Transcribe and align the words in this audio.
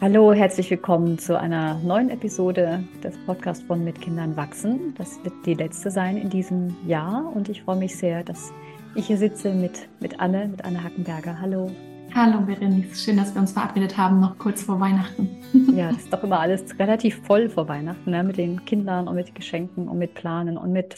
Hallo, 0.00 0.32
herzlich 0.32 0.70
willkommen 0.70 1.18
zu 1.18 1.36
einer 1.36 1.74
neuen 1.80 2.10
Episode 2.10 2.84
des 3.02 3.18
Podcasts 3.26 3.64
von 3.64 3.82
Mit 3.82 4.00
Kindern 4.00 4.36
wachsen. 4.36 4.94
Das 4.96 5.18
wird 5.24 5.34
die 5.44 5.54
letzte 5.54 5.90
sein 5.90 6.16
in 6.16 6.30
diesem 6.30 6.76
Jahr 6.86 7.32
und 7.34 7.48
ich 7.48 7.62
freue 7.62 7.78
mich 7.78 7.96
sehr, 7.96 8.22
dass 8.22 8.52
ich 8.94 9.08
hier 9.08 9.16
sitze 9.16 9.52
mit, 9.52 9.88
mit 9.98 10.20
Anne, 10.20 10.46
mit 10.46 10.64
Anne 10.64 10.84
Hackenberger. 10.84 11.40
Hallo. 11.40 11.72
Hallo 12.14 12.40
Berenice, 12.42 13.02
schön, 13.02 13.16
dass 13.16 13.34
wir 13.34 13.40
uns 13.40 13.50
verabredet 13.50 13.98
haben, 13.98 14.20
noch 14.20 14.38
kurz 14.38 14.62
vor 14.62 14.78
Weihnachten. 14.78 15.30
Ja, 15.74 15.88
das 15.88 16.02
ist 16.02 16.12
doch 16.12 16.22
immer 16.22 16.38
alles 16.38 16.78
relativ 16.78 17.20
voll 17.26 17.48
vor 17.48 17.66
Weihnachten, 17.68 18.10
ne? 18.10 18.22
mit 18.22 18.36
den 18.36 18.64
Kindern 18.66 19.08
und 19.08 19.16
mit 19.16 19.34
Geschenken 19.34 19.88
und 19.88 19.98
mit 19.98 20.14
Planen 20.14 20.56
und 20.58 20.72
mit 20.72 20.94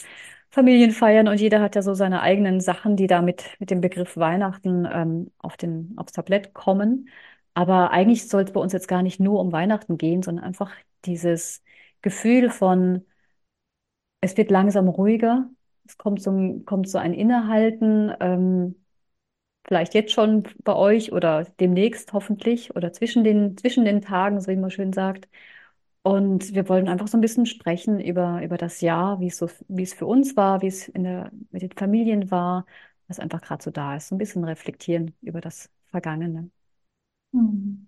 Familienfeiern 0.51 1.27
und 1.27 1.39
jeder 1.39 1.61
hat 1.61 1.75
ja 1.75 1.81
so 1.81 1.93
seine 1.93 2.21
eigenen 2.21 2.59
Sachen, 2.59 2.97
die 2.97 3.07
da 3.07 3.21
mit, 3.21 3.45
mit 3.59 3.71
dem 3.71 3.81
Begriff 3.81 4.17
Weihnachten 4.17 4.87
ähm, 4.91 5.31
auf 5.39 5.57
den, 5.57 5.93
aufs 5.95 6.11
Tablett 6.11 6.53
kommen. 6.53 7.07
Aber 7.53 7.91
eigentlich 7.91 8.27
soll 8.27 8.43
es 8.43 8.51
bei 8.53 8.59
uns 8.61 8.73
jetzt 8.73 8.87
gar 8.87 9.03
nicht 9.03 9.19
nur 9.19 9.39
um 9.39 9.51
Weihnachten 9.51 9.97
gehen, 9.97 10.23
sondern 10.23 10.45
einfach 10.45 10.71
dieses 11.05 11.63
Gefühl 12.01 12.49
von, 12.49 13.05
es 14.21 14.37
wird 14.37 14.51
langsam 14.51 14.87
ruhiger, 14.87 15.49
es 15.87 15.97
kommt 15.97 16.21
so, 16.21 16.61
kommt 16.65 16.87
so 16.89 16.97
ein 16.97 17.13
Innehalten, 17.13 18.13
ähm, 18.19 18.75
vielleicht 19.67 19.93
jetzt 19.95 20.13
schon 20.13 20.45
bei 20.63 20.75
euch 20.75 21.13
oder 21.13 21.45
demnächst 21.59 22.13
hoffentlich 22.13 22.75
oder 22.75 22.93
zwischen 22.93 23.23
den, 23.23 23.57
zwischen 23.57 23.85
den 23.85 24.01
Tagen, 24.01 24.41
so 24.41 24.51
wie 24.51 24.57
man 24.57 24.71
schön 24.71 24.93
sagt. 24.93 25.29
Und 26.03 26.55
wir 26.55 26.69
wollen 26.69 26.87
einfach 26.89 27.07
so 27.07 27.17
ein 27.17 27.21
bisschen 27.21 27.45
sprechen 27.47 27.99
über, 28.01 28.43
über 28.43 28.57
das 28.57 28.81
Jahr, 28.81 29.19
wie 29.21 29.27
es 29.27 29.37
so, 29.37 29.49
wie 29.69 29.83
es 29.83 29.93
für 29.93 30.07
uns 30.07 30.37
war, 30.37 30.61
wie 30.61 30.67
es 30.67 30.87
in 30.89 31.03
der, 31.03 31.31
mit 31.51 31.61
den 31.63 31.71
Familien 31.73 32.31
war, 32.31 32.65
was 33.07 33.19
einfach 33.19 33.41
gerade 33.41 33.63
so 33.63 33.71
da 33.71 33.95
ist. 33.97 34.09
So 34.09 34.15
ein 34.15 34.19
bisschen 34.19 34.43
reflektieren 34.45 35.15
über 35.21 35.41
das 35.41 35.69
Vergangene. 35.87 36.49
Mhm. 37.31 37.87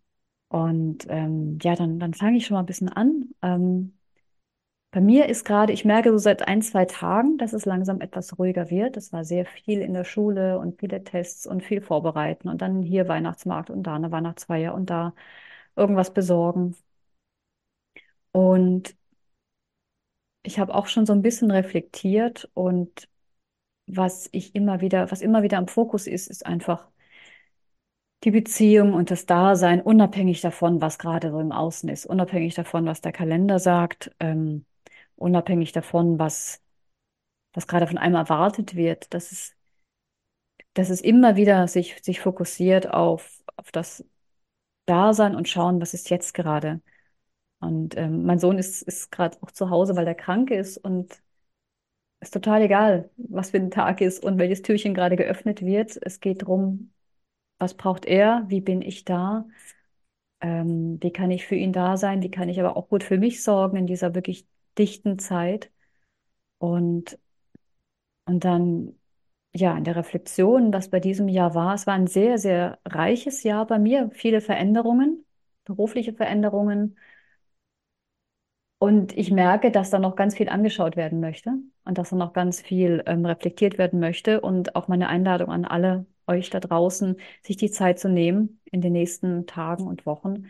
Und 0.49 1.05
ähm, 1.09 1.57
ja, 1.61 1.75
dann, 1.75 1.99
dann 1.99 2.13
fange 2.13 2.37
ich 2.37 2.45
schon 2.45 2.55
mal 2.55 2.61
ein 2.61 2.65
bisschen 2.67 2.89
an. 2.89 3.29
Ähm, 3.41 3.97
bei 4.91 5.01
mir 5.01 5.27
ist 5.29 5.45
gerade, 5.45 5.73
ich 5.73 5.85
merke 5.85 6.11
so 6.11 6.17
seit 6.19 6.47
ein, 6.47 6.61
zwei 6.61 6.85
Tagen, 6.85 7.37
dass 7.37 7.53
es 7.53 7.65
langsam 7.65 8.01
etwas 8.01 8.37
ruhiger 8.39 8.69
wird. 8.69 8.97
Es 8.97 9.13
war 9.13 9.25
sehr 9.25 9.45
viel 9.45 9.81
in 9.81 9.93
der 9.93 10.03
Schule 10.05 10.59
und 10.59 10.79
viele 10.79 11.03
Tests 11.03 11.47
und 11.47 11.63
viel 11.63 11.81
vorbereiten 11.81 12.49
und 12.49 12.61
dann 12.61 12.83
hier 12.83 13.07
Weihnachtsmarkt 13.07 13.69
und 13.71 13.83
da 13.83 13.95
eine 13.95 14.11
Weihnachtsfeier 14.11 14.73
und 14.75 14.89
da 14.89 15.13
irgendwas 15.75 16.13
besorgen. 16.13 16.75
Und 18.33 18.95
ich 20.43 20.59
habe 20.59 20.73
auch 20.75 20.87
schon 20.87 21.05
so 21.05 21.13
ein 21.13 21.21
bisschen 21.21 21.51
reflektiert 21.51 22.49
und 22.53 23.07
was 23.87 24.29
ich 24.33 24.55
immer 24.55 24.81
wieder, 24.81 25.11
was 25.11 25.21
immer 25.21 25.43
wieder 25.43 25.59
am 25.59 25.67
Fokus 25.69 26.07
ist, 26.07 26.29
ist 26.29 26.45
einfach 26.47 26.87
die 28.23 28.31
Beziehung 28.31 28.93
und 28.93 29.11
das 29.11 29.25
Dasein, 29.25 29.81
unabhängig 29.81 30.41
davon, 30.41 30.81
was 30.81 30.97
gerade 30.97 31.31
so 31.31 31.39
im 31.39 31.51
Außen 31.51 31.89
ist, 31.89 32.05
unabhängig 32.05 32.55
davon, 32.55 32.85
was 32.85 33.01
der 33.01 33.11
Kalender 33.11 33.59
sagt, 33.59 34.11
ähm, 34.19 34.65
unabhängig 35.15 35.73
davon, 35.73 36.19
was, 36.19 36.61
was 37.53 37.67
gerade 37.67 37.87
von 37.87 37.97
einem 37.97 38.15
erwartet 38.15 38.75
wird, 38.75 39.13
dass 39.13 39.31
es, 39.31 39.55
dass 40.73 40.89
es 40.89 41.01
immer 41.01 41.35
wieder 41.35 41.67
sich, 41.67 42.01
sich 42.01 42.19
fokussiert 42.21 42.89
auf, 42.89 43.43
auf 43.57 43.71
das 43.71 44.05
Dasein 44.85 45.35
und 45.35 45.49
schauen, 45.49 45.81
was 45.81 45.93
ist 45.93 46.09
jetzt 46.09 46.33
gerade. 46.33 46.81
Und 47.59 47.97
ähm, 47.97 48.25
mein 48.25 48.39
Sohn 48.39 48.57
ist, 48.57 48.81
ist 48.83 49.11
gerade 49.11 49.37
auch 49.41 49.51
zu 49.51 49.69
Hause, 49.69 49.95
weil 49.95 50.07
er 50.07 50.15
krank 50.15 50.51
ist 50.51 50.77
und 50.77 51.21
ist 52.21 52.33
total 52.33 52.61
egal, 52.63 53.09
was 53.17 53.51
für 53.51 53.57
ein 53.57 53.71
Tag 53.71 54.01
ist 54.01 54.23
und 54.23 54.37
welches 54.39 54.61
Türchen 54.61 54.93
gerade 54.93 55.15
geöffnet 55.15 55.61
wird. 55.63 55.97
Es 56.01 56.19
geht 56.19 56.41
darum, 56.41 56.93
was 57.63 57.75
braucht 57.75 58.05
er, 58.05 58.45
wie 58.49 58.61
bin 58.61 58.81
ich 58.81 59.05
da, 59.05 59.47
ähm, 60.41 60.99
wie 61.01 61.11
kann 61.11 61.31
ich 61.31 61.45
für 61.45 61.55
ihn 61.55 61.73
da 61.73 61.97
sein, 61.97 62.21
wie 62.23 62.31
kann 62.31 62.49
ich 62.49 62.59
aber 62.59 62.77
auch 62.77 62.89
gut 62.89 63.03
für 63.03 63.17
mich 63.17 63.43
sorgen 63.43 63.77
in 63.77 63.87
dieser 63.87 64.15
wirklich 64.15 64.47
dichten 64.77 65.19
Zeit. 65.19 65.71
Und, 66.59 67.19
und 68.25 68.43
dann, 68.45 68.99
ja, 69.55 69.77
in 69.77 69.83
der 69.85 69.95
Reflexion, 69.95 70.73
was 70.73 70.89
bei 70.89 70.99
diesem 70.99 71.27
Jahr 71.29 71.55
war, 71.55 71.75
es 71.75 71.87
war 71.87 71.95
ein 71.95 72.07
sehr, 72.07 72.37
sehr 72.37 72.79
reiches 72.85 73.43
Jahr 73.43 73.67
bei 73.67 73.79
mir, 73.79 74.09
viele 74.13 74.41
Veränderungen, 74.41 75.25
berufliche 75.65 76.13
Veränderungen, 76.13 76.97
und 78.83 79.17
ich 79.17 79.31
merke, 79.31 79.71
dass 79.71 79.91
da 79.91 79.99
noch 79.99 80.17
ganz 80.17 80.35
viel 80.35 80.49
angeschaut 80.49 80.97
werden 80.97 81.21
möchte 81.21 81.53
und 81.85 81.97
dass 81.97 82.09
da 82.09 82.17
noch 82.17 82.33
ganz 82.33 82.59
viel 82.61 83.01
ähm, 83.05 83.25
reflektiert 83.25 83.77
werden 83.77 84.01
möchte. 84.01 84.41
Und 84.41 84.75
auch 84.75 84.89
meine 84.89 85.07
Einladung 85.07 85.51
an 85.51 85.63
alle 85.63 86.05
euch 86.27 86.49
da 86.49 86.59
draußen, 86.59 87.17
sich 87.43 87.57
die 87.57 87.71
Zeit 87.71 87.99
zu 87.99 88.09
nehmen 88.09 88.61
in 88.71 88.81
den 88.81 88.93
nächsten 88.93 89.45
Tagen 89.47 89.87
und 89.87 90.05
Wochen, 90.05 90.47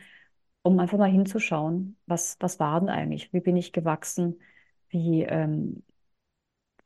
um 0.63 0.79
einfach 0.79 0.97
mal 0.97 1.11
hinzuschauen, 1.11 1.97
was, 2.07 2.37
was 2.39 2.59
war 2.59 2.79
denn 2.79 2.89
eigentlich? 2.89 3.33
Wie 3.33 3.41
bin 3.41 3.57
ich 3.57 3.73
gewachsen? 3.73 4.39
Wie, 4.89 5.23
ähm, 5.23 5.83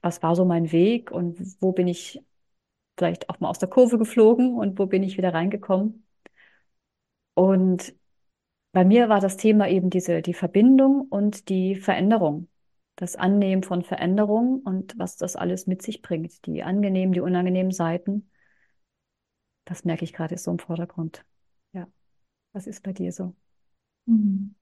was 0.01 0.21
war 0.23 0.35
so 0.35 0.45
mein 0.45 0.71
Weg 0.71 1.11
und 1.11 1.39
wo 1.61 1.71
bin 1.71 1.87
ich 1.87 2.23
vielleicht 2.97 3.29
auch 3.29 3.39
mal 3.39 3.49
aus 3.49 3.59
der 3.59 3.69
Kurve 3.69 3.97
geflogen 3.99 4.55
und 4.55 4.79
wo 4.79 4.87
bin 4.87 5.03
ich 5.03 5.17
wieder 5.17 5.33
reingekommen? 5.33 6.05
Und 7.33 7.93
bei 8.73 8.85
mir 8.85 9.09
war 9.09 9.21
das 9.21 9.37
Thema 9.37 9.69
eben 9.69 9.89
diese, 9.89 10.21
die 10.21 10.33
Verbindung 10.33 11.07
und 11.09 11.49
die 11.49 11.75
Veränderung. 11.75 12.49
Das 12.95 13.15
Annehmen 13.15 13.63
von 13.63 13.83
Veränderung 13.83 14.61
und 14.63 14.97
was 14.99 15.17
das 15.17 15.35
alles 15.35 15.67
mit 15.67 15.81
sich 15.83 16.01
bringt. 16.01 16.45
Die 16.47 16.63
angenehmen, 16.63 17.13
die 17.13 17.21
unangenehmen 17.21 17.71
Seiten. 17.71 18.29
Das 19.67 19.83
merke 19.83 20.05
ich 20.05 20.13
gerade 20.13 20.37
so 20.37 20.49
im 20.49 20.59
Vordergrund. 20.59 21.25
Ja. 21.73 21.87
Was 22.53 22.67
ist 22.67 22.83
bei 22.83 22.93
dir 22.93 23.11
so? 23.11 23.35
Mhm. 24.05 24.55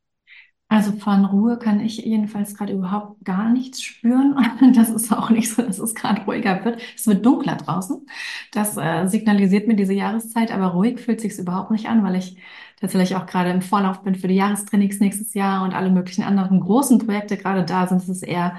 Also 0.67 0.93
von 0.93 1.25
Ruhe 1.25 1.59
kann 1.59 1.79
ich 1.79 1.97
jedenfalls 1.97 2.55
gerade 2.55 2.73
überhaupt 2.73 3.23
gar 3.23 3.51
nichts 3.51 3.83
spüren. 3.83 4.35
Das 4.75 4.89
ist 4.89 5.13
auch 5.13 5.29
nicht 5.29 5.53
so, 5.53 5.61
dass 5.61 5.77
es 5.77 5.93
gerade 5.93 6.23
ruhiger 6.23 6.65
wird. 6.65 6.81
Es 6.95 7.05
wird 7.05 7.23
dunkler 7.23 7.55
draußen. 7.55 8.03
Das 8.51 8.75
äh, 8.77 9.05
signalisiert 9.07 9.67
mir 9.67 9.75
diese 9.75 9.93
Jahreszeit, 9.93 10.51
aber 10.51 10.67
ruhig 10.69 10.99
fühlt 10.99 11.21
sich 11.21 11.37
überhaupt 11.37 11.69
nicht 11.69 11.87
an, 11.87 12.03
weil 12.03 12.15
ich 12.15 12.37
tatsächlich 12.79 13.15
auch 13.15 13.27
gerade 13.27 13.51
im 13.51 13.61
Vorlauf 13.61 14.01
bin 14.01 14.15
für 14.15 14.27
die 14.27 14.35
Jahrestrainings 14.35 14.99
nächstes 14.99 15.35
Jahr 15.35 15.63
und 15.63 15.75
alle 15.75 15.91
möglichen 15.91 16.23
anderen 16.23 16.59
großen 16.59 16.97
Projekte 16.97 17.37
gerade 17.37 17.63
da 17.63 17.85
sind. 17.87 17.99
Es 18.01 18.09
ist 18.09 18.23
eher, 18.23 18.57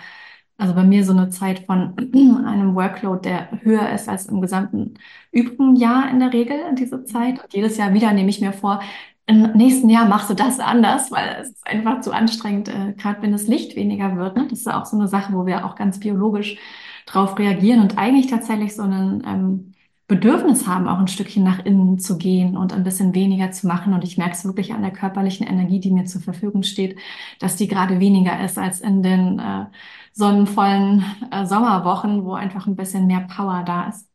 also 0.59 0.75
bei 0.75 0.85
mir 0.85 1.05
so 1.05 1.13
eine 1.13 1.29
Zeit 1.31 1.61
von 1.67 1.95
einem 2.47 2.75
Workload, 2.75 3.29
der 3.29 3.49
höher 3.63 3.91
ist 3.91 4.09
als 4.09 4.27
im 4.27 4.41
gesamten 4.41 4.95
übrigen 5.33 5.77
Jahr 5.77 6.11
in 6.11 6.21
der 6.21 6.33
Regel 6.33 6.59
in 6.69 6.77
dieser 6.77 7.05
Zeit. 7.05 7.43
Und 7.43 7.53
jedes 7.53 7.77
Jahr 7.77 7.93
wieder 7.93 8.13
nehme 8.13 8.31
ich 8.31 8.41
mir 8.41 8.53
vor, 8.53 8.81
im 9.27 9.53
nächsten 9.53 9.89
Jahr 9.89 10.07
machst 10.07 10.31
du 10.31 10.35
das 10.35 10.61
anders, 10.61 11.11
weil 11.11 11.39
es 11.41 11.51
ist 11.51 11.67
einfach 11.67 12.01
zu 12.01 12.13
anstrengend, 12.13 12.69
äh, 12.69 12.95
gerade 12.97 13.23
wenn 13.23 13.33
das 13.33 13.49
Licht 13.49 13.75
weniger 13.75 14.17
wird. 14.17 14.37
Ne? 14.37 14.47
Das 14.49 14.61
ist 14.61 14.69
auch 14.69 14.87
so 14.87 14.97
eine 14.97 15.09
Sache, 15.09 15.33
wo 15.35 15.47
wir 15.47 15.67
auch 15.67 15.75
ganz 15.75 15.99
biologisch 15.99 16.59
drauf 17.07 17.39
reagieren 17.39 17.81
und 17.81 17.99
eigentlich 17.99 18.29
tatsächlich 18.29 18.75
so 18.75 18.83
einen 18.83 19.25
ähm, 19.27 19.73
Bedürfnis 20.09 20.69
haben, 20.69 20.87
auch 20.87 21.01
ein 21.01 21.09
Stückchen 21.09 21.43
nach 21.43 21.65
innen 21.65 21.99
zu 21.99 22.17
gehen 22.17 22.57
und 22.57 22.73
ein 22.73 22.85
bisschen 22.85 23.15
weniger 23.15 23.51
zu 23.51 23.67
machen. 23.67 23.93
Und 23.93 24.05
ich 24.05 24.17
merke 24.17 24.35
es 24.35 24.45
wirklich 24.45 24.73
an 24.73 24.83
der 24.83 24.93
körperlichen 24.93 25.47
Energie, 25.47 25.81
die 25.81 25.91
mir 25.91 26.05
zur 26.05 26.21
Verfügung 26.21 26.63
steht, 26.63 26.97
dass 27.41 27.57
die 27.57 27.67
gerade 27.67 27.99
weniger 27.99 28.43
ist 28.45 28.59
als 28.59 28.81
in 28.81 29.03
den 29.03 29.41
äh, 29.41 29.67
sonnenvollen 30.17 31.05
äh, 31.31 31.45
Sommerwochen, 31.47 32.25
wo 32.25 32.33
einfach 32.33 32.67
ein 32.67 32.77
bisschen 32.77 33.07
mehr 33.07 33.21
Power 33.21 33.63
da 33.65 33.89
ist. 33.89 34.09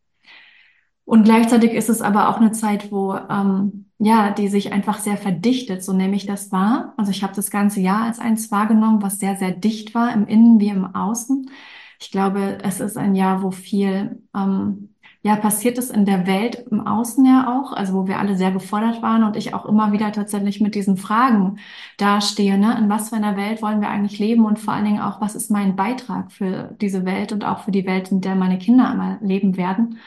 Und 1.06 1.24
gleichzeitig 1.24 1.74
ist 1.74 1.90
es 1.90 2.02
aber 2.02 2.30
auch 2.30 2.38
eine 2.38 2.52
Zeit, 2.52 2.92
wo 2.92 3.14
ähm, 3.16 3.86
ja, 4.00 4.32
die 4.32 4.48
sich 4.48 4.74
einfach 4.74 4.98
sehr 4.98 5.18
verdichtet, 5.18 5.84
so 5.84 5.94
nehme 5.94 6.16
ich 6.16 6.26
das 6.26 6.52
wahr. 6.52 6.94
Also 6.98 7.12
ich 7.12 7.22
habe 7.22 7.36
das 7.36 7.52
ganze 7.52 7.82
Jahr 7.82 8.06
als 8.06 8.18
eins 8.20 8.50
wahrgenommen, 8.50 9.04
was 9.04 9.20
sehr, 9.20 9.36
sehr 9.36 9.52
dicht 9.52 9.94
war, 9.94 10.12
im 10.14 10.26
Innen 10.26 10.60
wie 10.60 10.70
im 10.70 10.96
Außen. 10.96 11.52
Ich 12.00 12.10
glaube, 12.10 12.58
es 12.64 12.80
ist 12.80 12.98
ein 12.98 13.14
Jahr, 13.14 13.44
wo 13.44 13.52
viel 13.52 14.24
ähm, 14.36 14.96
ja, 15.24 15.36
passiert 15.36 15.78
es 15.78 15.92
in 15.92 16.06
der 16.06 16.26
Welt 16.26 16.66
im 16.72 16.86
Außen 16.88 17.24
ja 17.26 17.60
auch, 17.60 17.74
also 17.74 17.94
wo 17.94 18.08
wir 18.08 18.18
alle 18.20 18.36
sehr 18.36 18.52
gefordert 18.52 19.04
waren 19.04 19.24
und 19.24 19.36
ich 19.36 19.54
auch 19.54 19.66
immer 19.66 19.92
wieder 19.92 20.12
tatsächlich 20.12 20.62
mit 20.62 20.74
diesen 20.74 20.98
Fragen 20.98 21.60
dastehe, 21.98 22.58
ne? 22.58 22.76
In 22.80 22.90
was 22.90 23.10
für 23.10 23.18
einer 23.18 23.38
Welt 23.38 23.62
wollen 23.62 23.82
wir 23.82 23.90
eigentlich 23.90 24.18
leben 24.18 24.46
und 24.46 24.58
vor 24.58 24.74
allen 24.74 24.86
Dingen 24.86 25.02
auch, 25.02 25.22
was 25.22 25.36
ist 25.36 25.52
mein 25.52 25.76
Beitrag 25.76 26.32
für 26.32 26.76
diese 26.82 27.06
Welt 27.06 27.32
und 27.32 27.46
auch 27.46 27.60
für 27.60 27.72
die 27.72 27.86
Welt, 27.86 28.12
in 28.12 28.22
der 28.22 28.36
meine 28.36 28.58
Kinder 28.58 28.90
einmal 28.90 29.20
leben 29.22 29.58
werden? 29.58 30.00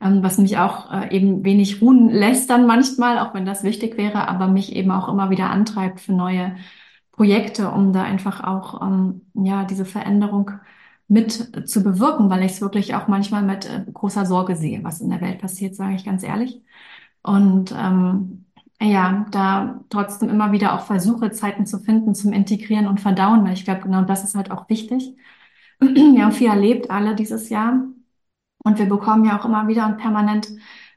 Ähm, 0.00 0.22
was 0.22 0.38
mich 0.38 0.58
auch 0.58 0.92
äh, 0.92 1.14
eben 1.16 1.44
wenig 1.44 1.80
ruhen 1.82 2.10
lässt 2.10 2.50
dann 2.50 2.66
manchmal, 2.66 3.18
auch 3.18 3.34
wenn 3.34 3.46
das 3.46 3.64
wichtig 3.64 3.96
wäre, 3.96 4.28
aber 4.28 4.48
mich 4.48 4.74
eben 4.76 4.90
auch 4.90 5.08
immer 5.08 5.30
wieder 5.30 5.50
antreibt 5.50 6.00
für 6.00 6.12
neue 6.12 6.56
Projekte, 7.12 7.70
um 7.70 7.92
da 7.92 8.02
einfach 8.04 8.44
auch, 8.44 8.80
ähm, 8.82 9.22
ja, 9.34 9.64
diese 9.64 9.84
Veränderung 9.84 10.52
mit 11.08 11.68
zu 11.68 11.82
bewirken, 11.82 12.30
weil 12.30 12.44
ich 12.44 12.52
es 12.52 12.60
wirklich 12.60 12.94
auch 12.94 13.08
manchmal 13.08 13.42
mit 13.42 13.66
äh, 13.66 13.84
großer 13.92 14.26
Sorge 14.26 14.56
sehe, 14.56 14.84
was 14.84 15.00
in 15.00 15.10
der 15.10 15.20
Welt 15.20 15.40
passiert, 15.40 15.74
sage 15.74 15.94
ich 15.96 16.04
ganz 16.04 16.22
ehrlich. 16.22 16.62
Und 17.22 17.74
ähm, 17.76 18.46
ja, 18.80 19.26
da 19.32 19.84
trotzdem 19.90 20.28
immer 20.30 20.52
wieder 20.52 20.74
auch 20.74 20.86
versuche, 20.86 21.30
Zeiten 21.32 21.66
zu 21.66 21.78
finden 21.80 22.14
zum 22.14 22.32
Integrieren 22.32 22.86
und 22.86 23.00
Verdauen, 23.00 23.44
weil 23.44 23.54
ich 23.54 23.64
glaube, 23.64 23.82
genau 23.82 24.02
das 24.02 24.24
ist 24.24 24.34
halt 24.36 24.50
auch 24.50 24.68
wichtig. 24.68 25.16
Wir 25.80 26.24
haben 26.24 26.32
viel 26.32 26.48
erlebt, 26.48 26.90
alle 26.90 27.14
dieses 27.14 27.48
Jahr. 27.50 27.84
Und 28.64 28.78
wir 28.78 28.86
bekommen 28.86 29.24
ja 29.24 29.38
auch 29.38 29.44
immer 29.44 29.68
wieder 29.68 29.86
und 29.86 29.98
permanent 29.98 30.48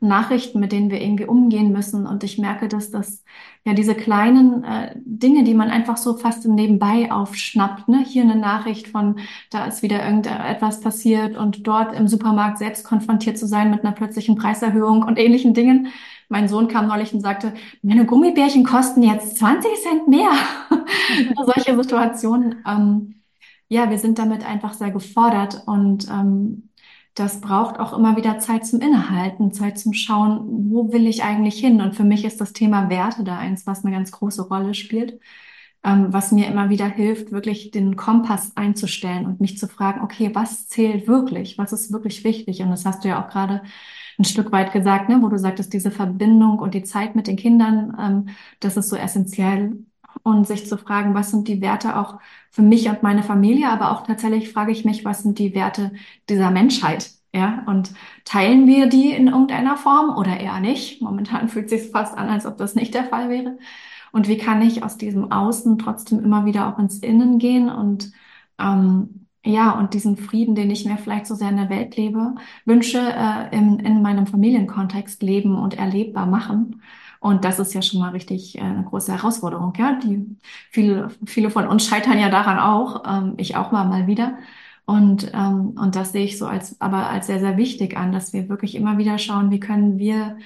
Nachrichten, 0.02 0.60
mit 0.60 0.72
denen 0.72 0.90
wir 0.90 1.00
irgendwie 1.00 1.26
umgehen 1.26 1.72
müssen. 1.72 2.08
Und 2.08 2.24
ich 2.24 2.40
merke, 2.40 2.68
dass 2.68 2.90
das 2.90 3.24
ja 3.66 3.74
diese 3.74 3.94
kleinen 3.94 4.64
äh, 4.64 4.96
Dinge, 5.06 5.44
die 5.44 5.54
man 5.54 5.70
einfach 5.70 5.98
so 5.98 6.18
fast 6.18 6.44
im 6.46 6.56
Nebenbei 6.56 7.12
aufschnappt, 7.12 7.88
ne? 7.88 8.04
Hier 8.04 8.24
eine 8.24 8.36
Nachricht 8.36 8.88
von, 8.88 9.20
da 9.52 9.66
ist 9.66 9.84
wieder 9.84 10.04
irgendetwas 10.04 10.82
passiert 10.82 11.38
und 11.38 11.68
dort 11.68 11.96
im 11.96 12.08
Supermarkt 12.08 12.58
selbst 12.58 12.84
konfrontiert 12.84 13.38
zu 13.38 13.46
sein 13.46 13.70
mit 13.70 13.86
einer 13.86 13.94
plötzlichen 13.94 14.36
Preiserhöhung 14.36 15.04
und 15.04 15.20
ähnlichen 15.20 15.54
Dingen. 15.54 15.90
Mein 16.30 16.48
Sohn 16.48 16.68
kam 16.68 16.88
neulich 16.88 17.14
und 17.14 17.22
sagte, 17.22 17.54
meine 17.84 18.06
Gummibärchen 18.06 18.64
kosten 18.64 19.04
jetzt 19.04 19.38
20 19.38 19.70
Cent 19.84 20.08
mehr. 20.08 20.32
Solche 21.46 21.76
Situationen. 21.76 22.64
Ähm, 22.66 23.22
ja, 23.68 23.90
wir 23.90 24.00
sind 24.00 24.18
damit 24.18 24.46
einfach 24.46 24.74
sehr 24.74 24.92
gefordert 24.92 25.64
und 25.66 26.10
ähm, 26.10 26.71
das 27.16 27.42
braucht 27.42 27.80
auch 27.80 27.94
immer 27.98 28.16
wieder 28.18 28.40
Zeit 28.40 28.66
zum 28.66 28.80
Innehalten, 28.82 29.52
Zeit 29.54 29.78
zum 29.80 29.94
Schauen, 29.94 30.72
wo 30.72 30.92
will 30.94 31.08
ich 31.08 31.24
eigentlich 31.24 31.60
hin? 31.60 31.82
Und 31.82 31.96
für 31.96 32.04
mich 32.06 32.26
ist 32.26 32.40
das 32.42 32.54
Thema 32.54 32.90
Werte 32.90 33.24
da 33.24 33.38
eins, 33.38 33.68
was 33.68 33.84
eine 33.84 33.94
ganz 33.96 34.12
große 34.12 34.44
Rolle 34.44 34.74
spielt, 34.74 35.20
ähm, 35.84 36.14
was 36.14 36.32
mir 36.32 36.48
immer 36.48 36.70
wieder 36.70 36.88
hilft, 36.88 37.32
wirklich 37.32 37.72
den 37.72 37.96
Kompass 37.96 38.56
einzustellen 38.56 39.26
und 39.26 39.42
mich 39.42 39.58
zu 39.58 39.68
fragen, 39.68 40.02
okay, 40.02 40.32
was 40.34 40.68
zählt 40.68 41.08
wirklich? 41.08 41.58
Was 41.58 41.74
ist 41.74 41.92
wirklich 41.92 42.24
wichtig? 42.24 42.62
Und 42.62 42.70
das 42.70 42.86
hast 42.86 43.04
du 43.04 43.10
ja 43.10 43.24
auch 43.24 43.30
gerade 43.30 43.64
ein 44.20 44.26
Stück 44.26 44.52
weit 44.52 44.72
gesagt, 44.74 45.10
ne, 45.10 45.22
wo 45.22 45.30
du 45.30 45.38
sagtest, 45.40 45.74
diese 45.74 45.92
Verbindung 45.92 46.60
und 46.60 46.74
die 46.76 46.84
Zeit 46.84 47.16
mit 47.16 47.28
den 47.28 47.38
Kindern, 47.38 47.96
ähm, 48.00 48.36
das 48.60 48.78
ist 48.78 48.90
so 48.90 48.96
essentiell. 48.96 49.74
Und 50.24 50.48
sich 50.48 50.68
zu 50.68 50.78
fragen, 50.78 51.14
was 51.14 51.32
sind 51.32 51.48
die 51.48 51.62
Werte 51.62 51.98
auch 51.98 52.20
für 52.52 52.62
mich 52.62 52.90
und 52.90 53.04
meine 53.04 53.24
Familie, 53.24 53.70
aber 53.70 53.92
auch 53.92 54.06
tatsächlich 54.06 54.52
frage 54.52 54.72
ich 54.72 54.86
mich, 54.86 55.04
was 55.06 55.24
sind 55.24 55.40
die 55.40 55.56
Werte 55.56 55.94
dieser 56.30 56.52
Menschheit? 56.52 57.12
Ja, 57.34 57.64
und 57.66 57.94
teilen 58.26 58.68
wir 58.68 58.88
die 58.88 59.12
in 59.12 59.28
irgendeiner 59.28 59.78
Form 59.78 60.18
oder 60.18 60.40
eher 60.40 60.60
nicht? 60.60 61.02
Momentan 61.02 61.48
fühlt 61.50 61.72
es 61.72 61.84
sich 61.84 61.92
fast 61.92 62.18
an, 62.18 62.30
als 62.30 62.46
ob 62.46 62.58
das 62.58 62.76
nicht 62.76 62.94
der 62.94 63.06
Fall 63.06 63.30
wäre. 63.30 63.58
Und 64.12 64.28
wie 64.28 64.38
kann 64.38 64.62
ich 64.62 64.84
aus 64.84 64.98
diesem 64.98 65.32
Außen 65.32 65.78
trotzdem 65.78 66.20
immer 66.24 66.46
wieder 66.46 66.68
auch 66.68 66.80
ins 66.80 67.00
Innen 67.00 67.40
gehen 67.40 67.70
und 67.70 68.12
ähm, 68.60 69.22
ja, 69.44 69.72
und 69.72 69.94
diesen 69.96 70.18
Frieden, 70.18 70.54
den 70.54 70.70
ich 70.70 70.86
mir 70.86 70.98
vielleicht 70.98 71.26
so 71.26 71.34
sehr 71.36 71.50
in 71.50 71.58
der 71.58 71.70
Welt 71.70 71.96
lebe, 71.98 72.36
wünsche, 72.66 73.00
äh, 73.00 73.56
in, 73.58 73.80
in 73.80 74.02
meinem 74.04 74.28
Familienkontext 74.28 75.24
leben 75.24 75.56
und 75.56 75.74
erlebbar 75.80 76.28
machen. 76.28 76.82
Und 77.22 77.46
das 77.46 77.60
ist 77.60 77.74
ja 77.76 77.84
schon 77.84 78.00
mal 78.00 78.10
richtig 78.10 78.58
äh, 78.58 78.62
eine 78.62 78.84
große 78.84 79.14
Herausforderung, 79.14 79.74
ja. 79.78 80.00
Die 80.00 80.26
viele, 80.72 81.10
viele 81.26 81.52
von 81.52 81.68
uns 81.68 81.86
scheitern 81.86 82.18
ja 82.20 82.30
daran 82.30 82.58
auch, 82.58 83.04
ähm, 83.08 83.36
ich 83.38 83.56
auch 83.56 83.72
mal 83.72 83.86
mal 83.86 84.08
wieder. 84.08 84.40
Und, 84.86 85.32
ähm, 85.34 85.76
und 85.80 85.96
das 85.96 86.14
sehe 86.14 86.26
ich 86.26 86.40
so 86.40 86.48
als, 86.48 86.82
aber 86.82 87.10
als 87.12 87.28
sehr, 87.28 87.40
sehr 87.40 87.58
wichtig 87.58 87.96
an, 87.96 88.12
dass 88.12 88.34
wir 88.34 88.50
wirklich 88.50 88.74
immer 88.76 88.98
wieder 88.98 89.20
schauen, 89.20 89.52
wie 89.52 89.60
können 89.60 90.00
wir 90.00 90.38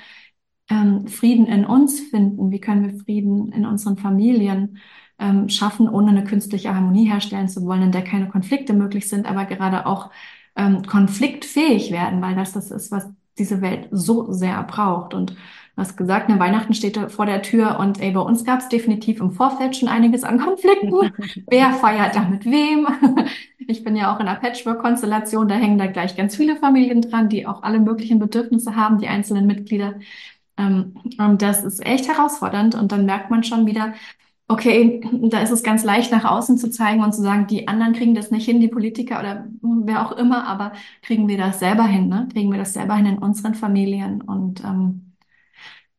ähm, 0.69 1.07
Frieden 1.07 1.45
in 1.47 1.65
uns 1.65 2.01
finden, 2.01 2.51
wie 2.51 2.59
können 2.59 2.83
wir 2.83 2.99
Frieden 3.03 3.53
in 3.53 3.65
unseren 3.65 3.97
Familien 3.97 4.77
schaffen, 5.47 5.87
ohne 5.87 6.09
eine 6.09 6.25
künstliche 6.25 6.75
Harmonie 6.75 7.05
herstellen 7.09 7.47
zu 7.47 7.65
wollen, 7.65 7.83
in 7.83 7.93
der 7.93 8.03
keine 8.03 8.27
Konflikte 8.27 8.73
möglich 8.73 9.07
sind, 9.07 9.25
aber 9.25 9.45
gerade 9.45 9.85
auch 9.85 10.11
konfliktfähig 10.87 11.89
werden, 11.91 12.21
weil 12.21 12.35
das 12.35 12.51
das 12.51 12.69
ist, 12.69 12.91
was 12.91 13.09
diese 13.37 13.61
Welt 13.61 13.87
so 13.91 14.33
sehr 14.33 14.61
braucht. 14.63 15.13
Und 15.13 15.37
du 15.75 15.81
hast 15.81 15.97
gesagt, 15.97 16.29
ne, 16.29 16.39
Weihnachten 16.39 16.73
steht 16.73 16.97
vor 17.11 17.25
der 17.25 17.41
Tür 17.41 17.79
und 17.79 17.99
ey, 18.01 18.11
bei 18.11 18.21
uns 18.21 18.45
gab 18.45 18.59
es 18.59 18.69
definitiv 18.69 19.19
im 19.19 19.31
Vorfeld 19.31 19.75
schon 19.75 19.89
einiges 19.89 20.23
an 20.23 20.39
Konflikten. 20.39 20.91
Wer 21.49 21.73
feiert 21.73 22.15
da 22.15 22.21
mit 22.23 22.45
wem? 22.45 22.87
Ich 23.67 23.83
bin 23.83 23.95
ja 23.95 24.13
auch 24.13 24.19
in 24.19 24.27
einer 24.27 24.39
Patchwork-Konstellation, 24.39 25.47
da 25.47 25.55
hängen 25.55 25.79
da 25.79 25.87
gleich 25.87 26.15
ganz 26.15 26.35
viele 26.35 26.55
Familien 26.55 27.01
dran, 27.01 27.29
die 27.29 27.47
auch 27.47 27.63
alle 27.63 27.79
möglichen 27.79 28.19
Bedürfnisse 28.19 28.75
haben, 28.75 28.99
die 28.99 29.07
einzelnen 29.07 29.47
Mitglieder. 29.47 29.95
Ähm, 30.55 30.93
und 31.17 31.41
das 31.41 31.63
ist 31.63 31.83
echt 31.83 32.07
herausfordernd 32.07 32.75
und 32.75 32.91
dann 32.91 33.07
merkt 33.07 33.31
man 33.31 33.43
schon 33.43 33.65
wieder, 33.65 33.95
okay, 34.47 35.01
da 35.29 35.41
ist 35.41 35.51
es 35.51 35.63
ganz 35.63 35.83
leicht 35.83 36.11
nach 36.11 36.25
außen 36.25 36.57
zu 36.57 36.69
zeigen 36.69 37.03
und 37.03 37.13
zu 37.13 37.21
sagen, 37.21 37.47
die 37.47 37.67
anderen 37.67 37.93
kriegen 37.93 38.13
das 38.13 38.29
nicht 38.29 38.45
hin, 38.45 38.59
die 38.59 38.67
Politiker 38.67 39.19
oder 39.19 39.47
wer 39.61 40.05
auch 40.05 40.11
immer, 40.11 40.45
aber 40.45 40.73
kriegen 41.01 41.27
wir 41.27 41.37
das 41.37 41.59
selber 41.59 41.85
hin, 41.85 42.07
ne? 42.07 42.27
Kriegen 42.31 42.51
wir 42.51 42.59
das 42.59 42.73
selber 42.73 42.95
hin 42.95 43.07
in 43.07 43.17
unseren 43.17 43.55
Familien 43.55 44.21
und 44.21 44.63
ähm, 44.63 45.04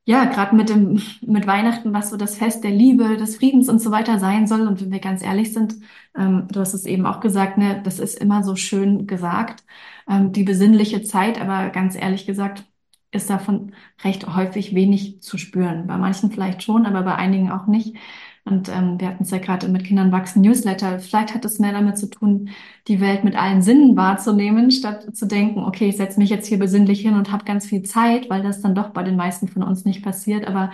ja, 0.06 0.24
gerade 0.26 0.56
mit 0.56 0.70
dem 0.70 1.02
mit 1.22 1.46
Weihnachten, 1.48 1.92
was 1.92 2.10
so 2.10 2.16
das 2.16 2.36
Fest 2.38 2.64
der 2.64 2.70
Liebe, 2.72 3.16
des 3.18 3.36
Friedens 3.36 3.68
und 3.68 3.80
so 3.80 3.90
weiter 3.90 4.18
sein 4.20 4.46
soll. 4.46 4.66
Und 4.68 4.80
wenn 4.80 4.92
wir 4.92 5.00
ganz 5.00 5.22
ehrlich 5.22 5.52
sind, 5.52 5.76
ähm, 6.16 6.46
du 6.50 6.60
hast 6.60 6.74
es 6.74 6.86
eben 6.86 7.06
auch 7.06 7.20
gesagt, 7.20 7.58
ne, 7.58 7.82
das 7.84 7.98
ist 7.98 8.18
immer 8.20 8.44
so 8.44 8.56
schön 8.56 9.06
gesagt, 9.08 9.64
ähm, 10.08 10.32
die 10.32 10.44
besinnliche 10.44 11.02
Zeit, 11.02 11.40
aber 11.40 11.70
ganz 11.70 11.96
ehrlich 11.96 12.26
gesagt, 12.26 12.64
ist 13.12 13.30
davon 13.30 13.74
recht 14.04 14.26
häufig 14.34 14.74
wenig 14.74 15.22
zu 15.22 15.38
spüren. 15.38 15.86
Bei 15.88 15.98
manchen 15.98 16.30
vielleicht 16.30 16.62
schon, 16.62 16.86
aber 16.86 17.02
bei 17.02 17.14
einigen 17.16 17.50
auch 17.50 17.66
nicht. 17.66 17.96
Und 18.46 18.68
ähm, 18.68 19.00
wir 19.00 19.08
hatten 19.08 19.24
es 19.24 19.32
ja 19.32 19.38
gerade 19.38 19.66
mit 19.68 19.84
Kindern 19.84 20.12
wachsen 20.12 20.40
Newsletter. 20.40 21.00
Vielleicht 21.00 21.34
hat 21.34 21.44
es 21.44 21.58
mehr 21.58 21.72
damit 21.72 21.98
zu 21.98 22.08
tun, 22.08 22.50
die 22.86 23.00
Welt 23.00 23.24
mit 23.24 23.34
allen 23.34 23.60
Sinnen 23.60 23.96
wahrzunehmen, 23.96 24.70
statt 24.70 25.16
zu 25.16 25.26
denken, 25.26 25.64
okay, 25.64 25.88
ich 25.88 25.96
setze 25.96 26.20
mich 26.20 26.30
jetzt 26.30 26.46
hier 26.46 26.60
besinnlich 26.60 27.00
hin 27.00 27.14
und 27.14 27.32
habe 27.32 27.44
ganz 27.44 27.66
viel 27.66 27.82
Zeit, 27.82 28.30
weil 28.30 28.44
das 28.44 28.60
dann 28.62 28.76
doch 28.76 28.90
bei 28.90 29.02
den 29.02 29.16
meisten 29.16 29.48
von 29.48 29.64
uns 29.64 29.84
nicht 29.84 30.04
passiert. 30.04 30.46
Aber 30.46 30.70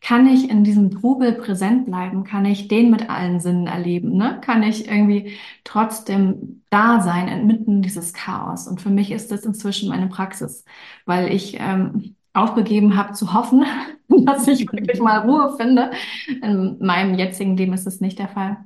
kann 0.00 0.26
ich 0.26 0.48
in 0.48 0.64
diesem 0.64 0.90
Trubel 0.90 1.32
präsent 1.32 1.84
bleiben? 1.84 2.24
Kann 2.24 2.46
ich 2.46 2.68
den 2.68 2.90
mit 2.90 3.10
allen 3.10 3.38
Sinnen 3.38 3.66
erleben? 3.66 4.16
Ne? 4.16 4.40
Kann 4.40 4.62
ich 4.62 4.88
irgendwie 4.88 5.32
trotzdem 5.62 6.62
da 6.70 7.02
sein 7.02 7.28
inmitten 7.28 7.82
dieses 7.82 8.14
Chaos? 8.14 8.66
Und 8.66 8.80
für 8.80 8.90
mich 8.90 9.10
ist 9.12 9.30
das 9.30 9.44
inzwischen 9.44 9.90
meine 9.90 10.06
Praxis, 10.08 10.64
weil 11.04 11.30
ich 11.30 11.58
ähm, 11.60 12.16
aufgegeben 12.32 12.96
habe 12.96 13.12
zu 13.12 13.34
hoffen, 13.34 13.64
dass 14.26 14.48
ich 14.48 14.70
wirklich 14.72 15.00
mal 15.00 15.20
Ruhe 15.20 15.54
finde. 15.56 15.90
In 16.42 16.78
meinem 16.80 17.14
jetzigen 17.14 17.56
Leben 17.56 17.72
ist 17.72 17.86
es 17.86 18.00
nicht 18.00 18.18
der 18.18 18.28
Fall. 18.28 18.58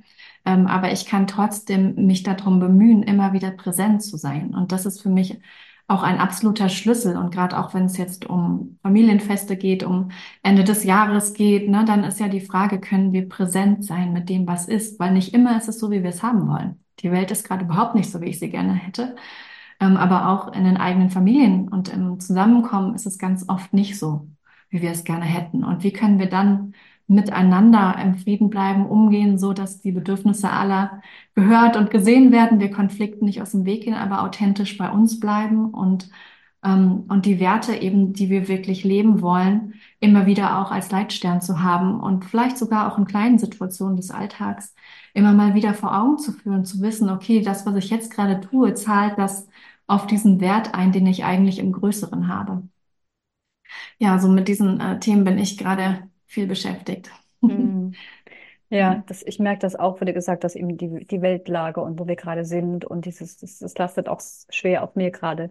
Ähm, 0.45 0.67
aber 0.67 0.93
ich 0.93 1.07
kann 1.07 1.27
trotzdem 1.27 1.95
mich 2.07 2.23
darum 2.23 2.61
bemühen, 2.61 3.03
immer 3.03 3.33
wieder 3.33 3.51
präsent 3.51 4.03
zu 4.03 4.17
sein. 4.17 4.55
Und 4.55 4.73
das 4.73 4.87
ist 4.87 5.03
für 5.03 5.09
mich 5.09 5.39
auch 5.87 6.03
ein 6.03 6.19
absoluter 6.19 6.69
Schlüssel. 6.69 7.17
Und 7.17 7.31
gerade 7.31 7.59
auch 7.59 7.75
wenn 7.75 7.85
es 7.85 7.97
jetzt 7.97 8.27
um 8.27 8.79
Familienfeste 8.83 9.57
geht, 9.57 9.83
um 9.85 10.11
Ende 10.43 10.65
des 10.65 10.85
Jahres 10.85 11.35
geht, 11.35 11.69
ne, 11.69 11.85
dann 11.85 12.05
ist 12.05 12.21
ja 12.21 12.29
die 12.29 12.41
Frage, 12.41 12.81
können 12.81 13.13
wir 13.13 13.29
präsent 13.29 13.85
sein 13.85 14.13
mit 14.13 14.29
dem, 14.29 14.47
was 14.47 14.67
ist? 14.67 14.99
Weil 14.99 15.13
nicht 15.13 15.35
immer 15.35 15.57
ist 15.57 15.69
es 15.69 15.79
so, 15.79 15.91
wie 15.91 16.03
wir 16.03 16.11
es 16.11 16.23
haben 16.23 16.49
wollen. 16.49 16.81
Die 17.01 17.11
Welt 17.13 17.31
ist 17.31 17.47
gerade 17.47 17.65
überhaupt 17.65 17.95
nicht 17.95 18.11
so, 18.11 18.21
wie 18.21 18.27
ich 18.27 18.39
sie 18.39 18.51
gerne 18.51 18.75
hätte. 18.75 19.17
Ähm, 19.81 19.97
aber 19.97 20.29
auch 20.29 20.53
in 20.55 20.65
den 20.65 20.77
eigenen 20.77 21.11
Familien 21.11 21.69
und 21.69 21.89
im 21.89 22.21
Zusammenkommen 22.21 22.95
ist 22.95 23.07
es 23.07 23.19
ganz 23.19 23.49
oft 23.49 23.73
nicht 23.75 23.99
so, 23.99 24.29
wie 24.75 24.83
wir 24.83 24.91
es 24.91 25.05
gerne 25.05 25.25
hätten. 25.25 25.65
Und 25.65 25.85
wie 25.85 25.93
können 25.93 26.19
wir 26.19 26.29
dann 26.29 26.75
miteinander 27.07 27.97
im 28.03 28.17
Frieden 28.17 28.51
bleiben, 28.51 28.87
umgehen, 28.87 29.39
so 29.39 29.53
dass 29.53 29.81
die 29.81 29.93
Bedürfnisse 29.93 30.51
aller 30.51 31.01
gehört 31.35 31.77
und 31.77 31.91
gesehen 31.91 32.33
werden, 32.33 32.61
wir 32.61 32.71
Konflikten 32.71 33.27
nicht 33.27 33.41
aus 33.41 33.53
dem 33.53 33.65
Weg 33.67 33.85
gehen, 33.85 33.95
aber 33.95 34.23
authentisch 34.23 34.77
bei 34.77 34.91
uns 34.91 35.21
bleiben 35.21 35.71
und 35.71 36.11
ähm, 36.65 37.05
und 37.09 37.27
die 37.27 37.41
Werte 37.41 37.75
eben, 37.77 38.15
die 38.15 38.31
wir 38.31 38.49
wirklich 38.49 38.85
leben 38.85 39.21
wollen, 39.23 39.75
immer 40.01 40.27
wieder 40.27 40.59
auch 40.61 40.71
als 40.73 40.91
Leitstern 40.91 41.41
zu 41.41 41.63
haben 41.63 42.01
und 42.01 42.25
vielleicht 42.25 42.59
sogar 42.59 42.91
auch 42.91 42.99
in 42.99 43.05
kleinen 43.07 43.39
Situationen 43.39 43.97
des 43.97 44.11
Alltags 44.11 44.75
immer 45.13 45.33
mal 45.35 45.55
wieder 45.55 45.75
vor 45.75 45.97
Augen 45.97 46.19
zu 46.19 46.33
führen, 46.33 46.65
zu 46.65 46.81
wissen, 46.81 47.11
okay, 47.11 47.43
das, 47.43 47.67
was 47.67 47.77
ich 47.77 47.91
jetzt 47.91 48.13
gerade 48.13 48.41
tue, 48.41 48.75
zahlt 48.75 49.19
das 49.19 49.49
auf 49.87 50.07
diesen 50.07 50.41
Wert 50.41 50.75
ein, 50.75 50.93
den 50.93 51.07
ich 51.07 51.25
eigentlich 51.25 51.59
im 51.59 51.73
Größeren 51.73 52.29
habe. 52.29 52.63
Ja, 53.99 54.19
so 54.19 54.29
mit 54.29 54.49
diesen 54.49 54.81
äh, 54.81 54.99
Themen 54.99 55.25
bin 55.25 55.39
ich 55.39 55.59
gerade 55.59 56.09
viel 56.27 56.47
beschäftigt. 56.47 57.11
Hm. 57.45 57.93
Ja, 58.71 59.05
das, 59.07 59.23
ich 59.23 59.39
merke 59.39 59.61
das 59.61 59.77
auch, 59.77 59.99
du 59.99 60.13
gesagt 60.13 60.45
hast, 60.45 60.57
eben 60.57 60.77
die, 60.79 61.07
die 61.07 61.21
Weltlage 61.23 61.81
und 61.83 62.01
wo 62.01 62.07
wir 62.09 62.17
gerade 62.17 62.45
sind 62.45 62.85
und 62.85 63.05
dieses, 63.05 63.37
das, 63.37 63.59
das 63.59 63.77
lastet 63.77 64.09
auch 64.09 64.21
schwer 64.49 64.83
auf 64.83 64.97
mir 64.97 65.11
gerade. 65.11 65.51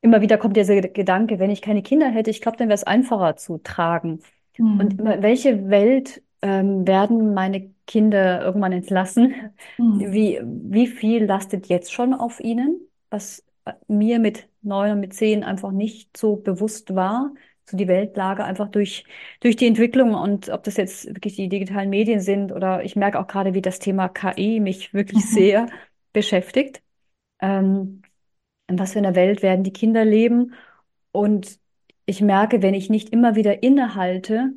Immer 0.00 0.20
wieder 0.20 0.36
kommt 0.36 0.56
dieser 0.56 0.80
Gedanke, 0.80 1.38
wenn 1.38 1.50
ich 1.50 1.62
keine 1.62 1.82
Kinder 1.82 2.10
hätte, 2.10 2.30
ich 2.30 2.40
glaube, 2.40 2.56
dann 2.56 2.68
wäre 2.68 2.74
es 2.74 2.84
einfacher 2.84 3.36
zu 3.36 3.58
tragen. 3.58 4.20
Mhm. 4.58 4.80
Und 4.80 4.98
welche 4.98 5.70
Welt 5.70 6.22
ähm, 6.42 6.86
werden 6.86 7.34
meine 7.34 7.70
Kinder 7.86 8.42
irgendwann 8.42 8.72
entlassen? 8.72 9.34
Mhm. 9.78 10.12
Wie, 10.12 10.40
wie 10.44 10.86
viel 10.88 11.24
lastet 11.24 11.68
jetzt 11.68 11.92
schon 11.92 12.14
auf 12.14 12.40
ihnen, 12.40 12.80
was 13.10 13.44
mir 13.88 14.18
mit 14.18 14.48
neun 14.62 14.92
und 14.92 15.00
mit 15.00 15.14
zehn 15.14 15.44
einfach 15.44 15.72
nicht 15.72 16.16
so 16.16 16.36
bewusst 16.36 16.94
war? 16.94 17.32
So 17.64 17.76
die 17.76 17.88
Weltlage 17.88 18.44
einfach 18.44 18.68
durch, 18.68 19.04
durch 19.40 19.56
die 19.56 19.66
Entwicklung 19.66 20.14
und 20.14 20.48
ob 20.48 20.64
das 20.64 20.76
jetzt 20.76 21.06
wirklich 21.06 21.36
die 21.36 21.48
digitalen 21.48 21.90
Medien 21.90 22.20
sind 22.20 22.52
oder 22.52 22.82
ich 22.82 22.96
merke 22.96 23.20
auch 23.20 23.28
gerade, 23.28 23.54
wie 23.54 23.62
das 23.62 23.78
Thema 23.78 24.08
KI 24.08 24.60
mich 24.60 24.92
wirklich 24.92 25.24
mhm. 25.24 25.28
sehr 25.28 25.66
beschäftigt. 26.12 26.82
Ähm, 27.40 28.02
in 28.66 28.78
was 28.78 28.92
für 28.92 28.98
einer 28.98 29.14
Welt 29.14 29.42
werden 29.42 29.64
die 29.64 29.72
Kinder 29.72 30.04
leben? 30.04 30.54
Und 31.12 31.58
ich 32.06 32.20
merke, 32.20 32.62
wenn 32.62 32.74
ich 32.74 32.90
nicht 32.90 33.10
immer 33.10 33.36
wieder 33.36 33.62
innehalte, 33.62 34.52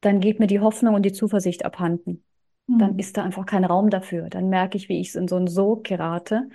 dann 0.00 0.20
geht 0.20 0.40
mir 0.40 0.46
die 0.46 0.60
Hoffnung 0.60 0.94
und 0.94 1.02
die 1.02 1.12
Zuversicht 1.12 1.64
abhanden. 1.64 2.22
Mhm. 2.66 2.78
Dann 2.78 2.98
ist 2.98 3.16
da 3.16 3.24
einfach 3.24 3.46
kein 3.46 3.64
Raum 3.64 3.88
dafür. 3.90 4.28
Dann 4.28 4.48
merke 4.50 4.76
ich, 4.76 4.88
wie 4.88 5.00
ich 5.00 5.14
in 5.14 5.28
so 5.28 5.36
einen 5.36 5.48
Sog 5.48 5.84
gerate 5.84 6.48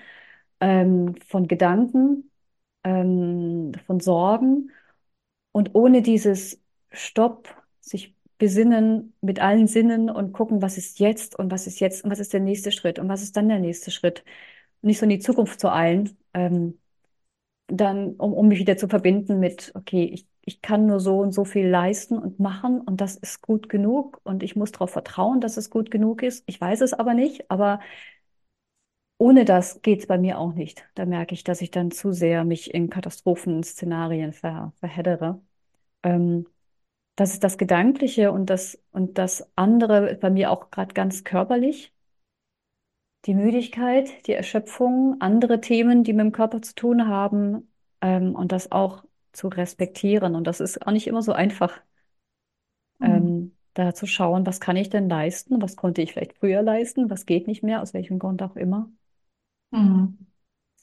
ähm, 0.62 1.16
von 1.28 1.48
Gedanken, 1.48 2.32
ähm, 2.84 3.74
von 3.88 4.00
Sorgen 4.00 4.72
Und 5.51 5.75
ohne 5.75 6.01
dieses 6.01 6.62
Stopp, 6.92 7.56
sich 7.82 8.16
besinnen 8.38 9.13
mit 9.22 9.39
allen 9.42 9.68
Sinnen 9.68 10.10
und 10.10 10.34
gucken, 10.34 10.62
was 10.62 10.78
ist 10.78 11.00
jetzt 11.00 11.38
und 11.38 11.51
was 11.51 11.68
ist 11.68 11.80
jetzt 11.80 12.04
und 12.04 12.12
was 12.12 12.20
ist 12.20 12.34
der 12.34 12.39
nächste 12.42 12.72
Schritt 12.72 13.00
und 13.00 13.10
was 13.10 13.22
ist 13.24 13.36
dann 13.38 13.50
der 13.50 13.60
nächste 13.60 13.92
Schritt. 13.92 14.24
nicht 14.84 15.00
so 15.00 15.06
in 15.06 15.10
die 15.12 15.20
Zukunft 15.20 15.60
zu 15.62 15.72
eilen, 15.74 16.18
ähm, 16.34 16.80
dann, 17.68 18.16
um, 18.16 18.34
um 18.34 18.48
mich 18.48 18.60
wieder 18.60 18.78
zu 18.78 18.88
verbinden 18.88 19.39
mit, 19.39 19.72
okay, 19.75 20.06
ich, 20.06 20.28
ich 20.46 20.62
kann 20.62 20.86
nur 20.88 21.00
so 21.00 21.20
und 21.20 21.32
so 21.34 21.46
viel 21.46 21.68
leisten 21.68 22.18
und 22.18 22.39
machen 22.39 22.82
und 22.82 23.01
das 23.01 23.16
ist 23.18 23.42
gut 23.42 23.70
genug 23.70 24.20
und 24.24 24.44
ich 24.44 24.56
muss 24.56 24.72
darauf 24.72 24.92
vertrauen, 24.92 25.42
dass 25.42 25.58
es 25.58 25.70
gut 25.70 25.92
genug 25.92 26.24
ist. 26.24 26.44
Ich 26.48 26.60
weiß 26.60 26.82
es 26.82 26.94
aber 26.94 27.13
nicht, 27.13 27.50
aber 27.51 27.80
ohne 29.20 29.46
das 29.46 29.82
geht 29.84 30.02
es 30.02 30.08
bei 30.08 30.20
mir 30.20 30.40
auch 30.40 30.54
nicht. 30.56 30.86
Da 30.96 31.06
merke 31.08 31.36
ich, 31.36 31.46
dass 31.46 31.62
ich 31.62 31.72
dann 31.72 31.92
zu 31.92 32.14
sehr 32.14 32.46
mich 32.46 32.74
in 32.76 32.90
Katastrophenszenarien 32.92 34.34
ver, 34.34 34.74
verheddere. 34.80 35.42
Ähm, 36.04 36.48
das 37.18 37.34
ist 37.34 37.44
das 37.46 37.58
Gedankliche 37.60 38.32
und 38.34 38.50
das, 38.50 38.82
und 38.92 39.18
das 39.20 39.50
andere 39.58 40.16
bei 40.18 40.30
mir 40.32 40.52
auch 40.52 40.72
gerade 40.72 40.94
ganz 40.96 41.24
körperlich. 41.26 41.94
Die 43.26 43.34
Müdigkeit, 43.34 44.28
die 44.28 44.34
Erschöpfung, 44.34 45.18
andere 45.22 45.62
Themen, 45.62 46.04
die 46.04 46.14
mit 46.14 46.26
dem 46.26 46.32
Körper 46.34 46.62
zu 46.62 46.74
tun 46.76 47.08
haben, 47.08 47.72
ähm, 48.02 48.36
und 48.36 48.52
das 48.52 48.72
auch 48.72 49.04
zu 49.34 49.48
respektieren. 49.50 50.36
Und 50.36 50.46
das 50.48 50.60
ist 50.62 50.86
auch 50.88 50.92
nicht 50.92 51.08
immer 51.08 51.22
so 51.22 51.32
einfach, 51.34 51.80
Mhm. 53.00 53.40
ähm, 53.40 53.58
da 53.74 53.94
zu 53.94 54.08
schauen, 54.08 54.46
was 54.46 54.60
kann 54.62 54.76
ich 54.78 54.90
denn 54.90 55.10
leisten, 55.10 55.62
was 55.62 55.76
konnte 55.76 56.02
ich 56.02 56.14
vielleicht 56.14 56.38
früher 56.38 56.62
leisten, 56.62 57.10
was 57.10 57.26
geht 57.26 57.48
nicht 57.48 57.62
mehr, 57.64 57.82
aus 57.82 57.94
welchem 57.94 58.20
Grund 58.20 58.42
auch 58.42 58.56
immer. 58.56 58.90
Mhm. 59.72 60.18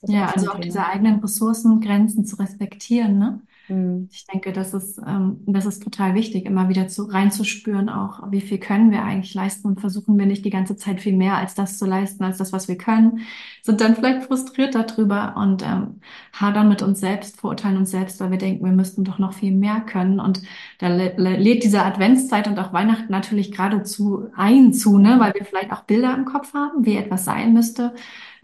Das 0.01 0.15
ist 0.15 0.15
Ja, 0.15 0.25
auch 0.25 0.35
so 0.35 0.41
also 0.41 0.47
ein 0.47 0.53
auch 0.53 0.61
Thema. 0.61 0.63
diese 0.63 0.87
eigenen 0.87 1.21
Ressourcengrenzen 1.21 2.25
zu 2.27 2.37
respektieren, 2.37 3.19
ne? 3.19 3.43
Hm. 3.69 4.09
Ich 4.11 4.27
denke, 4.27 4.53
das 4.53 4.75
ist, 4.75 4.99
ähm, 5.07 5.43
das 5.47 5.67
ist 5.67 5.83
total 5.83 6.15
wichtig, 6.15 6.47
immer 6.47 6.69
wieder 6.69 6.89
zu, 6.89 7.05
reinzuspüren, 7.05 7.89
auch 7.91 8.31
wie 8.33 8.41
viel 8.43 8.59
können 8.59 8.91
wir 8.93 9.05
eigentlich 9.05 9.35
leisten 9.35 9.69
und 9.69 9.81
versuchen 9.81 10.19
wir 10.19 10.27
nicht 10.27 10.45
die 10.45 10.51
ganze 10.51 10.77
Zeit 10.77 11.01
viel 11.01 11.17
mehr 11.17 11.37
als 11.37 11.55
das 11.55 11.79
zu 11.79 11.87
leisten, 11.87 12.25
als 12.25 12.39
das, 12.39 12.53
was 12.53 12.69
wir 12.69 12.79
können, 12.79 13.21
sind 13.63 13.81
dann 13.81 13.97
vielleicht 13.97 14.25
frustriert 14.27 14.75
darüber 14.77 15.37
und 15.37 15.63
ähm, 15.65 16.01
hadern 16.33 16.69
mit 16.69 16.83
uns 16.83 17.01
selbst, 17.01 17.41
verurteilen 17.41 17.79
uns 17.79 17.91
selbst, 17.91 18.21
weil 18.21 18.31
wir 18.31 18.39
denken, 18.39 18.65
wir 18.65 18.73
müssten 18.73 19.05
doch 19.05 19.19
noch 19.19 19.35
viel 19.35 19.53
mehr 19.53 19.81
können. 19.83 20.21
Und 20.21 20.43
da 20.79 20.89
lä- 20.89 21.17
lä- 21.17 21.37
lädt 21.37 21.65
diese 21.65 21.83
Adventszeit 21.85 22.49
und 22.49 22.59
auch 22.59 22.73
Weihnachten 22.73 23.11
natürlich 23.13 23.53
geradezu 23.53 24.29
ein 24.37 24.73
zu, 24.73 24.99
ne? 24.99 25.17
Weil 25.21 25.35
wir 25.35 25.45
vielleicht 25.45 25.73
auch 25.73 25.83
Bilder 25.85 26.15
im 26.17 26.25
Kopf 26.27 26.55
haben, 26.55 26.85
wie 26.87 26.97
etwas 26.97 27.25
sein 27.25 27.53
müsste. 27.55 27.95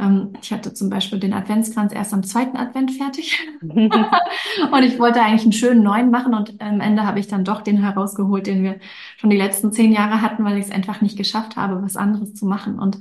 Ähm, 0.03 0.33
ich 0.43 0.53
hatte 0.53 0.75
zum 0.75 0.91
Beispiel 0.91 1.21
den 1.21 1.33
Adventskranz 1.33 1.93
erst 1.95 2.13
am 2.13 2.25
zweiten 2.25 2.57
Advent 2.57 2.91
fertig. 2.91 3.39
Und 3.63 4.83
ich 4.83 4.99
wollte 4.99 5.23
eigentlich 5.23 5.43
einen 5.43 5.53
schönen 5.53 5.83
neuen 5.83 6.11
machen 6.11 6.35
und 6.35 6.61
am 6.61 6.81
Ende 6.81 7.07
habe 7.07 7.21
ich 7.21 7.29
dann 7.29 7.45
doch 7.45 7.63
den 7.63 7.79
herausgeholt, 7.79 8.47
den 8.47 8.63
wir 8.63 8.79
schon 9.17 9.31
die 9.31 9.37
letzten 9.37 9.73
zehn 9.73 9.93
Jahre 9.93 10.21
hatten, 10.21 10.45
weil 10.45 10.59
ich 10.59 10.67
es 10.67 10.71
einfach 10.71 11.01
nicht 11.01 11.17
geschafft 11.17 11.57
habe, 11.57 11.83
was 11.83 11.97
anderes 11.97 12.35
zu 12.35 12.47
machen. 12.47 12.79
Und 12.79 12.99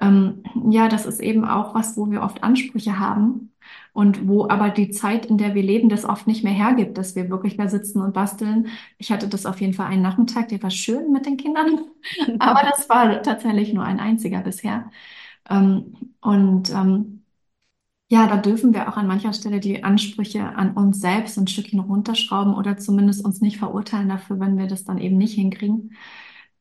ähm, 0.00 0.42
ja, 0.70 0.88
das 0.88 1.06
ist 1.06 1.20
eben 1.20 1.44
auch 1.44 1.74
was, 1.74 1.96
wo 1.96 2.10
wir 2.10 2.22
oft 2.22 2.42
Ansprüche 2.42 2.98
haben 2.98 3.52
und 3.92 4.28
wo 4.28 4.48
aber 4.48 4.70
die 4.70 4.90
Zeit, 4.90 5.26
in 5.26 5.38
der 5.38 5.54
wir 5.54 5.62
leben, 5.62 5.88
das 5.88 6.04
oft 6.04 6.26
nicht 6.26 6.44
mehr 6.44 6.52
hergibt, 6.52 6.98
dass 6.98 7.16
wir 7.16 7.30
wirklich 7.30 7.56
da 7.56 7.68
sitzen 7.68 8.00
und 8.02 8.12
basteln. 8.12 8.68
Ich 8.98 9.10
hatte 9.10 9.28
das 9.28 9.46
auf 9.46 9.60
jeden 9.60 9.72
Fall 9.72 9.86
einen 9.86 10.02
Nachmittag, 10.02 10.48
der 10.48 10.62
war 10.62 10.70
schön 10.70 11.12
mit 11.12 11.26
den 11.26 11.36
Kindern, 11.38 11.80
aber 12.38 12.60
das 12.68 12.88
war 12.88 13.22
tatsächlich 13.22 13.72
nur 13.72 13.84
ein 13.84 14.00
einziger 14.00 14.40
bisher. 14.40 14.90
Ähm, 15.50 16.14
und 16.20 16.70
ähm, 16.70 17.24
ja, 18.08 18.26
da 18.28 18.36
dürfen 18.36 18.72
wir 18.72 18.88
auch 18.88 18.96
an 18.96 19.08
mancher 19.08 19.32
Stelle 19.32 19.58
die 19.60 19.82
Ansprüche 19.82 20.44
an 20.56 20.74
uns 20.74 21.00
selbst 21.00 21.38
ein 21.38 21.48
Stückchen 21.48 21.80
runterschrauben 21.80 22.54
oder 22.54 22.76
zumindest 22.78 23.24
uns 23.24 23.40
nicht 23.40 23.58
verurteilen 23.58 24.08
dafür, 24.08 24.38
wenn 24.38 24.58
wir 24.58 24.68
das 24.68 24.84
dann 24.84 24.98
eben 24.98 25.16
nicht 25.18 25.34
hinkriegen. 25.34 25.92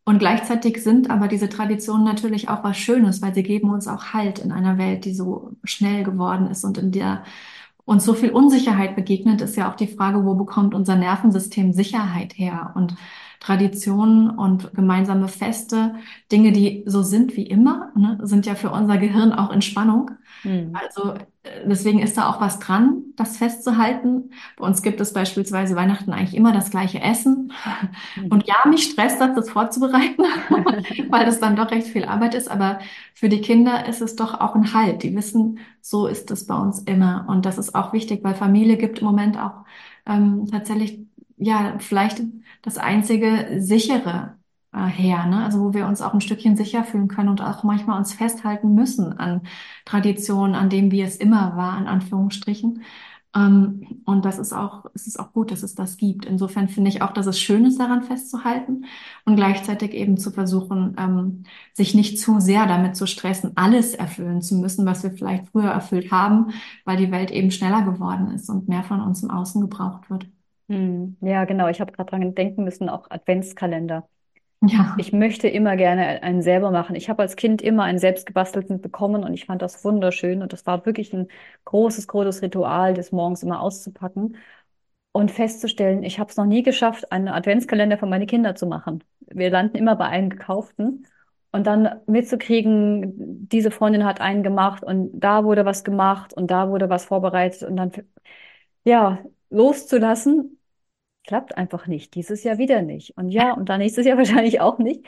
Und 0.06 0.20
gleichzeitig 0.20 0.84
sind 0.84 1.10
aber 1.10 1.28
diese 1.28 1.50
Traditionen 1.50 2.04
natürlich 2.06 2.50
auch 2.50 2.64
was 2.64 2.78
Schönes, 2.78 3.22
weil 3.22 3.34
sie 3.34 3.44
geben 3.44 3.70
uns 3.70 3.88
auch 3.88 4.14
Halt 4.14 4.40
in 4.40 4.52
einer 4.52 4.78
Welt, 4.78 5.06
die 5.06 5.14
so 5.16 5.54
schnell 5.64 6.04
geworden 6.04 6.48
ist 6.48 6.64
und 6.64 6.78
in 6.78 6.92
der 6.92 7.24
uns 7.86 8.06
so 8.06 8.14
viel 8.16 8.32
Unsicherheit 8.32 8.96
begegnet, 8.96 9.42
ist 9.42 9.56
ja 9.58 9.72
auch 9.72 9.76
die 9.76 9.88
Frage, 9.88 10.26
wo 10.26 10.36
bekommt 10.36 10.74
unser 10.74 10.96
Nervensystem 10.96 11.74
Sicherheit 11.74 12.38
her? 12.38 12.72
Und 12.76 12.96
Traditionen 13.46 14.32
und 14.32 14.74
gemeinsame 14.74 15.28
Feste, 15.28 15.94
Dinge, 16.32 16.52
die 16.52 16.84
so 16.88 17.04
sind 17.04 17.38
wie 17.38 17.46
immer, 17.46 17.92
ne, 17.96 18.18
sind 18.24 18.48
ja 18.48 18.56
für 18.56 18.72
unser 18.72 18.98
Gehirn 18.98 19.34
auch 19.34 19.52
Entspannung. 19.52 20.10
Hm. 20.42 20.72
Also 20.74 21.14
äh, 21.44 21.68
deswegen 21.68 22.00
ist 22.00 22.18
da 22.18 22.28
auch 22.28 22.42
was 22.42 22.58
dran, 22.58 23.04
das 23.16 23.38
festzuhalten. 23.38 24.32
Bei 24.58 24.66
uns 24.66 24.82
gibt 24.82 25.00
es 25.00 25.14
beispielsweise 25.14 25.76
Weihnachten 25.76 26.12
eigentlich 26.12 26.36
immer 26.36 26.54
das 26.54 26.72
gleiche 26.72 27.00
Essen. 27.02 27.54
Und 28.32 28.48
ja, 28.48 28.56
mich 28.68 28.86
stresst 28.86 29.22
das, 29.22 29.36
das 29.36 29.52
vorzubereiten, 29.52 30.24
weil 31.12 31.26
das 31.26 31.40
dann 31.40 31.56
doch 31.56 31.70
recht 31.70 31.86
viel 31.88 32.06
Arbeit 32.06 32.34
ist. 32.34 32.50
Aber 32.50 32.80
für 33.14 33.30
die 33.30 33.42
Kinder 33.42 33.88
ist 33.88 34.02
es 34.02 34.16
doch 34.16 34.40
auch 34.42 34.56
ein 34.56 34.74
Halt. 34.74 35.04
Die 35.04 35.16
wissen, 35.16 35.60
so 35.82 36.08
ist 36.08 36.32
es 36.32 36.48
bei 36.48 36.56
uns 36.56 36.80
immer. 36.80 37.26
Und 37.30 37.46
das 37.46 37.60
ist 37.60 37.76
auch 37.76 37.94
wichtig, 37.94 38.24
weil 38.24 38.34
Familie 38.34 38.78
gibt 38.78 39.00
im 39.00 39.06
Moment 39.06 39.38
auch 39.38 39.66
ähm, 40.08 40.48
tatsächlich, 40.52 41.00
ja, 41.38 41.78
vielleicht 41.80 42.22
das 42.62 42.78
einzige 42.78 43.62
sichere 43.62 44.38
äh, 44.74 44.86
her, 44.88 45.26
ne? 45.26 45.44
Also 45.44 45.60
wo 45.62 45.74
wir 45.74 45.88
uns 45.88 46.02
auch 46.02 46.14
ein 46.14 46.22
Stückchen 46.22 46.56
sicher 46.58 46.84
fühlen 46.84 47.08
können 47.08 47.30
und 47.30 47.42
auch 47.42 47.64
manchmal 47.64 47.98
uns 47.98 48.14
festhalten 48.14 48.74
müssen 48.76 49.14
an 49.20 49.42
Traditionen, 49.86 50.56
an 50.56 50.70
dem, 50.70 50.92
wie 50.92 51.02
es 51.02 51.18
immer 51.18 51.56
war, 51.58 51.78
in 51.80 51.88
Anführungsstrichen. 51.88 52.84
Ähm, 53.36 54.02
und 54.06 54.24
das 54.26 54.40
ist 54.40 54.54
auch, 54.54 54.86
es 54.94 55.08
ist 55.08 55.20
auch 55.20 55.34
gut, 55.34 55.52
dass 55.52 55.64
es 55.64 55.76
das 55.76 55.98
gibt. 55.98 56.26
Insofern 56.26 56.70
finde 56.70 56.90
ich 56.90 57.02
auch, 57.02 57.12
dass 57.12 57.28
es 57.28 57.40
schön 57.40 57.66
ist, 57.66 57.80
daran 57.80 58.04
festzuhalten 58.04 58.86
und 59.26 59.36
gleichzeitig 59.36 59.94
eben 59.94 60.18
zu 60.18 60.32
versuchen, 60.32 60.96
ähm, 60.98 61.44
sich 61.74 61.94
nicht 61.96 62.20
zu 62.20 62.40
sehr 62.40 62.66
damit 62.66 62.96
zu 62.96 63.08
stressen, 63.08 63.52
alles 63.56 63.94
erfüllen 63.94 64.42
zu 64.42 64.56
müssen, 64.56 64.86
was 64.86 65.04
wir 65.04 65.12
vielleicht 65.12 65.48
früher 65.50 65.70
erfüllt 65.72 66.12
haben, 66.12 66.52
weil 66.86 66.98
die 66.98 67.12
Welt 67.12 67.32
eben 67.32 67.52
schneller 67.52 67.82
geworden 67.84 68.32
ist 68.32 68.50
und 68.50 68.68
mehr 68.70 68.84
von 68.84 69.02
uns 69.02 69.22
im 69.24 69.32
Außen 69.32 69.62
gebraucht 69.62 70.10
wird. 70.10 70.28
Hm. 70.70 71.18
Ja, 71.22 71.46
genau. 71.46 71.68
Ich 71.68 71.80
habe 71.80 71.92
gerade 71.92 72.10
dran 72.10 72.34
denken 72.36 72.64
müssen, 72.64 72.90
auch 72.90 73.10
Adventskalender. 73.10 74.08
Ja. 74.62 74.96
Ich 75.00 75.14
möchte 75.14 75.48
immer 75.48 75.76
gerne 75.78 76.24
einen 76.24 76.42
selber 76.42 76.72
machen. 76.72 76.96
Ich 76.96 77.10
habe 77.10 77.22
als 77.22 77.36
Kind 77.36 77.62
immer 77.62 77.84
einen 77.84 78.00
selbstgebastelten 78.00 78.82
bekommen 78.82 79.24
und 79.24 79.34
ich 79.34 79.46
fand 79.46 79.62
das 79.62 79.84
wunderschön. 79.86 80.42
Und 80.42 80.54
das 80.54 80.66
war 80.66 80.86
wirklich 80.86 81.14
ein 81.14 81.28
großes, 81.66 82.08
großes 82.08 82.42
Ritual, 82.42 82.94
das 82.96 83.12
morgens 83.12 83.44
immer 83.44 83.62
auszupacken 83.62 84.38
und 85.14 85.32
festzustellen, 85.32 86.04
ich 86.04 86.20
habe 86.20 86.30
es 86.32 86.38
noch 86.38 86.46
nie 86.46 86.64
geschafft, 86.64 87.12
einen 87.12 87.30
Adventskalender 87.30 87.98
für 87.98 88.06
meine 88.06 88.26
Kinder 88.28 88.56
zu 88.56 88.68
machen. 88.68 89.04
Wir 89.22 89.50
landen 89.50 89.78
immer 89.78 89.96
bei 89.96 90.06
einem 90.08 90.30
gekauften 90.30 91.08
und 91.52 91.68
dann 91.68 92.02
mitzukriegen, 92.08 93.48
diese 93.50 93.72
Freundin 93.72 94.06
hat 94.06 94.22
einen 94.22 94.44
gemacht 94.44 94.84
und 94.84 95.12
da 95.20 95.44
wurde 95.46 95.66
was 95.66 95.84
gemacht 95.86 96.34
und 96.34 96.52
da 96.52 96.70
wurde 96.70 96.90
was 96.90 97.06
vorbereitet 97.06 97.64
und 97.64 97.78
dann, 97.78 97.92
ja, 98.84 99.20
loszulassen, 99.50 100.60
klappt 101.26 101.58
einfach 101.58 101.88
nicht. 101.88 102.16
Dieses 102.16 102.44
Jahr 102.44 102.58
wieder 102.60 102.82
nicht. 102.82 103.18
Und 103.18 103.30
ja, 103.32 103.54
und 103.54 103.70
dann 103.70 103.80
nächstes 103.80 104.06
Jahr 104.06 104.18
wahrscheinlich 104.20 104.62
auch 104.62 104.80
nicht. 104.80 105.06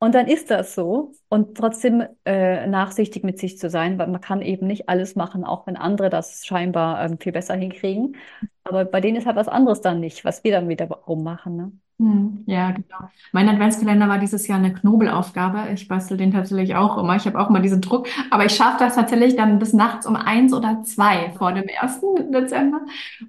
Und 0.00 0.14
dann 0.14 0.28
ist 0.28 0.50
das 0.50 0.74
so. 0.74 1.12
Und 1.28 1.56
trotzdem 1.56 2.04
äh, 2.24 2.66
nachsichtig 2.68 3.24
mit 3.24 3.38
sich 3.38 3.58
zu 3.58 3.68
sein, 3.68 3.98
weil 3.98 4.06
man 4.08 4.20
kann 4.20 4.42
eben 4.42 4.66
nicht 4.66 4.88
alles 4.88 5.16
machen, 5.16 5.44
auch 5.44 5.66
wenn 5.66 5.76
andere 5.76 6.08
das 6.10 6.46
scheinbar 6.46 7.04
ähm, 7.04 7.18
viel 7.18 7.32
besser 7.32 7.54
hinkriegen. 7.56 8.16
Aber 8.64 8.84
bei 8.84 9.00
denen 9.00 9.16
ist 9.16 9.26
halt 9.26 9.36
was 9.36 9.48
anderes 9.48 9.80
dann 9.80 10.00
nicht, 10.00 10.24
was 10.24 10.44
wir 10.44 10.52
dann 10.52 10.68
wiederum 10.68 11.24
machen. 11.24 11.56
Ne? 11.56 11.72
Hm, 12.00 12.44
Ja, 12.46 12.70
genau. 12.70 13.10
Mein 13.32 13.48
Adventskalender 13.48 14.08
war 14.08 14.18
dieses 14.20 14.46
Jahr 14.46 14.58
eine 14.58 14.72
Knobelaufgabe. 14.72 15.72
Ich 15.74 15.88
bastel 15.88 16.16
den 16.16 16.30
tatsächlich 16.30 16.76
auch 16.76 16.96
immer. 16.96 17.16
Ich 17.16 17.26
habe 17.26 17.40
auch 17.40 17.50
mal 17.50 17.60
diesen 17.60 17.80
Druck. 17.80 18.06
Aber 18.30 18.44
ich 18.44 18.54
schaffe 18.54 18.76
das 18.78 18.94
tatsächlich 18.94 19.34
dann 19.34 19.58
bis 19.58 19.72
nachts 19.72 20.06
um 20.06 20.14
eins 20.14 20.52
oder 20.54 20.82
zwei 20.84 21.32
vor 21.36 21.52
dem 21.52 21.64
ersten 21.64 22.30
Dezember. 22.30 22.82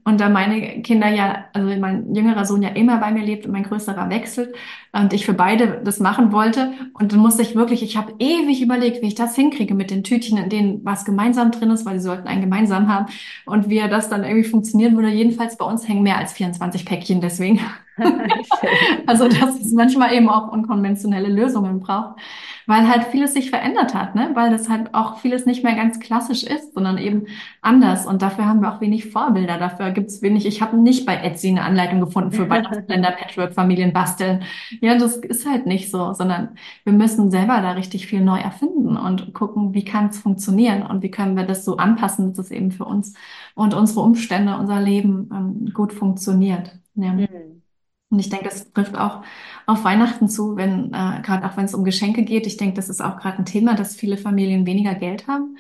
Und 0.04 0.22
da 0.22 0.30
meine 0.30 0.84
Kinder 0.84 1.10
ja, 1.10 1.46
also 1.54 1.68
mein 1.80 2.14
jüngerer 2.14 2.46
Sohn 2.46 2.62
ja 2.62 2.70
immer 2.70 2.98
bei 3.00 3.12
mir 3.12 3.24
lebt 3.24 3.48
und 3.48 3.54
mein 3.54 3.64
größerer 3.64 4.08
wechselt 4.12 4.54
und 4.92 5.14
ich 5.14 5.26
für 5.26 5.34
beide 5.34 5.82
das 5.84 6.00
machen 6.00 6.32
wollte. 6.32 6.72
Und 6.94 7.12
dann 7.12 7.20
musste 7.20 7.42
ich 7.42 7.56
wirklich, 7.56 7.82
ich 7.82 7.98
habe 7.98 8.14
ewig 8.20 8.62
überlegt, 8.62 9.02
wie 9.02 9.08
ich 9.08 9.16
das 9.16 9.36
hinkriege 9.36 9.74
mit 9.74 9.90
den 9.90 10.04
Tütchen, 10.04 10.38
in 10.38 10.50
denen 10.50 10.86
was 10.86 11.06
gemeinsam 11.06 11.50
drin 11.52 11.72
ist, 11.72 11.86
weil 11.88 11.98
sie 12.00 12.06
sollten 12.06 12.28
einen 12.28 12.42
gemeinsam 12.42 12.88
haben. 12.88 13.08
Und 13.48 13.68
wie 13.70 13.80
das 13.80 14.10
dann 14.10 14.24
irgendwie 14.24 14.48
funktionieren 14.48 14.96
würde. 14.96 15.10
Jedenfalls 15.10 15.58
bei 15.58 15.66
uns 15.66 15.88
hängen 15.88 16.04
mehr 16.04 16.18
als 16.20 16.34
24 16.34 16.86
Päckchen 16.86 17.20
deswegen. 17.22 17.60
Also, 19.08 19.28
dass 19.28 19.60
es 19.60 19.72
manchmal 19.72 20.14
eben 20.14 20.30
auch 20.30 20.52
unkonventionelle 20.52 21.30
Lösungen 21.30 21.80
braucht, 21.80 22.20
weil 22.68 22.88
halt 22.88 23.06
vieles 23.06 23.34
sich 23.34 23.50
verändert 23.50 23.96
hat, 23.96 24.14
ne? 24.14 24.30
Weil 24.36 24.52
das 24.52 24.70
halt 24.70 24.94
auch 24.94 25.18
vieles 25.18 25.48
nicht 25.48 25.64
mehr 25.64 25.76
ganz 25.76 26.00
klassisch 26.00 26.44
ist, 26.44 26.76
sondern 26.76 27.00
eben 27.00 27.26
anders. 27.62 28.06
Und 28.06 28.22
dafür 28.22 28.46
haben 28.46 28.62
wir 28.62 28.72
auch 28.72 28.82
wenig 28.82 29.10
Vorbilder. 29.10 29.58
Dafür 29.58 29.90
gibt 29.92 30.10
es 30.10 30.22
wenig. 30.22 30.46
Ich 30.46 30.62
habe 30.62 30.78
nicht 30.78 31.06
bei 31.06 31.16
Etsy 31.16 31.50
eine 31.50 31.64
Anleitung 31.64 32.00
gefunden 32.00 32.32
für 32.32 32.48
Weihnachtsländer, 32.50 33.12
Patchwork-Familien 33.20 33.92
basteln. 33.94 34.44
Ja, 34.82 34.98
das 34.98 35.18
ist 35.18 35.50
halt 35.50 35.66
nicht 35.66 35.90
so, 35.90 36.14
sondern 36.14 36.50
wir 36.84 36.94
müssen 36.94 37.32
selber 37.32 37.60
da 37.62 37.72
richtig 37.72 38.06
viel 38.06 38.22
neu 38.22 38.40
erfinden 38.40 38.98
und 38.98 39.34
gucken, 39.34 39.74
wie 39.74 39.86
kann 39.86 40.10
es 40.10 40.20
funktionieren 40.20 40.84
und 40.84 41.02
wie 41.02 41.12
können 41.12 41.36
wir 41.36 41.46
das 41.46 41.66
so 41.66 41.78
anpassen, 41.78 42.34
dass 42.34 42.46
es 42.46 42.52
eben 42.52 42.72
für 42.72 42.86
uns 42.86 43.14
und 43.56 43.74
unsere 43.74 44.02
Umstände, 44.02 44.56
unser 44.58 44.80
Leben 44.80 45.30
ähm, 45.34 45.74
gut 45.74 45.92
funktioniert. 45.92 46.78
Ja. 46.96 47.14
Mhm. 47.14 47.62
Und 48.10 48.20
ich 48.20 48.30
denke, 48.30 48.46
das 48.46 48.72
trifft 48.74 48.98
auch 48.98 49.24
auf 49.68 49.84
Weihnachten 49.84 50.28
zu, 50.30 50.56
wenn, 50.56 50.88
äh, 50.94 51.22
gerade 51.22 51.46
auch 51.48 51.58
wenn 51.58 51.66
es 51.66 51.76
um 51.76 51.84
Geschenke 51.84 52.24
geht. 52.24 52.48
Ich 52.48 52.58
denke, 52.58 52.76
das 52.76 52.90
ist 52.90 53.02
auch 53.02 53.18
gerade 53.18 53.38
ein 53.38 53.46
Thema, 53.46 53.76
dass 53.76 53.96
viele 53.96 54.18
Familien 54.18 54.66
weniger 54.66 54.96
Geld 54.96 55.28
haben, 55.28 55.58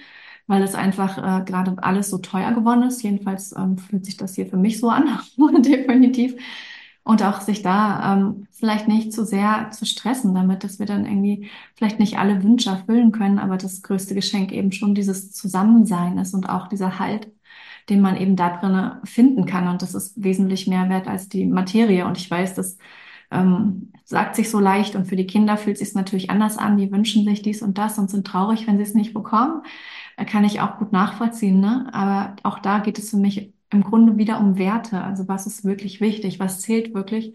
weil 0.47 0.63
es 0.63 0.73
einfach 0.73 1.17
äh, 1.17 1.45
gerade 1.45 1.75
alles 1.83 2.09
so 2.09 2.17
teuer 2.17 2.51
geworden 2.53 2.83
ist. 2.83 3.03
Jedenfalls 3.03 3.55
ähm, 3.55 3.77
fühlt 3.77 4.05
sich 4.05 4.17
das 4.17 4.33
hier 4.35 4.47
für 4.47 4.57
mich 4.57 4.79
so 4.79 4.89
an, 4.89 5.19
definitiv. 5.61 6.35
Und 7.03 7.23
auch 7.23 7.41
sich 7.41 7.61
da 7.61 8.13
ähm, 8.13 8.47
vielleicht 8.51 8.87
nicht 8.87 9.13
zu 9.13 9.25
sehr 9.25 9.71
zu 9.71 9.85
stressen 9.85 10.35
damit, 10.35 10.63
dass 10.63 10.79
wir 10.79 10.85
dann 10.85 11.05
irgendwie 11.05 11.49
vielleicht 11.75 11.99
nicht 11.99 12.17
alle 12.19 12.43
Wünsche 12.43 12.69
erfüllen 12.69 13.11
können, 13.11 13.39
aber 13.39 13.57
das 13.57 13.81
größte 13.81 14.15
Geschenk 14.15 14.51
eben 14.51 14.71
schon 14.71 14.93
dieses 14.95 15.31
Zusammensein 15.31 16.17
ist 16.17 16.33
und 16.35 16.49
auch 16.49 16.67
dieser 16.67 16.99
Halt 16.99 17.31
den 17.89 18.01
man 18.01 18.17
eben 18.17 18.35
da 18.35 18.57
drin 18.57 18.91
finden 19.03 19.45
kann. 19.45 19.67
Und 19.67 19.81
das 19.81 19.95
ist 19.95 20.21
wesentlich 20.23 20.67
mehr 20.67 20.89
wert 20.89 21.07
als 21.07 21.29
die 21.29 21.45
Materie. 21.45 22.05
Und 22.05 22.17
ich 22.17 22.29
weiß, 22.29 22.55
das 22.55 22.77
ähm, 23.31 23.91
sagt 24.05 24.35
sich 24.35 24.49
so 24.49 24.59
leicht 24.59 24.95
und 24.95 25.05
für 25.05 25.15
die 25.15 25.27
Kinder 25.27 25.57
fühlt 25.57 25.77
sich 25.77 25.89
es 25.89 25.95
natürlich 25.95 26.29
anders 26.29 26.57
an. 26.57 26.77
Die 26.77 26.91
wünschen 26.91 27.25
sich 27.25 27.41
dies 27.41 27.61
und 27.61 27.77
das 27.77 27.97
und 27.97 28.09
sind 28.09 28.25
traurig, 28.25 28.67
wenn 28.67 28.77
sie 28.77 28.83
es 28.83 28.93
nicht 28.93 29.13
bekommen. 29.13 29.63
Äh, 30.17 30.25
kann 30.25 30.45
ich 30.45 30.61
auch 30.61 30.77
gut 30.77 30.91
nachvollziehen. 30.91 31.59
Ne? 31.59 31.89
Aber 31.93 32.35
auch 32.43 32.59
da 32.59 32.79
geht 32.79 32.99
es 32.99 33.09
für 33.11 33.17
mich 33.17 33.53
im 33.71 33.83
Grunde 33.83 34.17
wieder 34.17 34.39
um 34.39 34.57
Werte. 34.57 35.01
Also 35.01 35.27
was 35.27 35.45
ist 35.45 35.63
wirklich 35.63 36.01
wichtig? 36.01 36.39
Was 36.39 36.61
zählt 36.61 36.93
wirklich? 36.93 37.33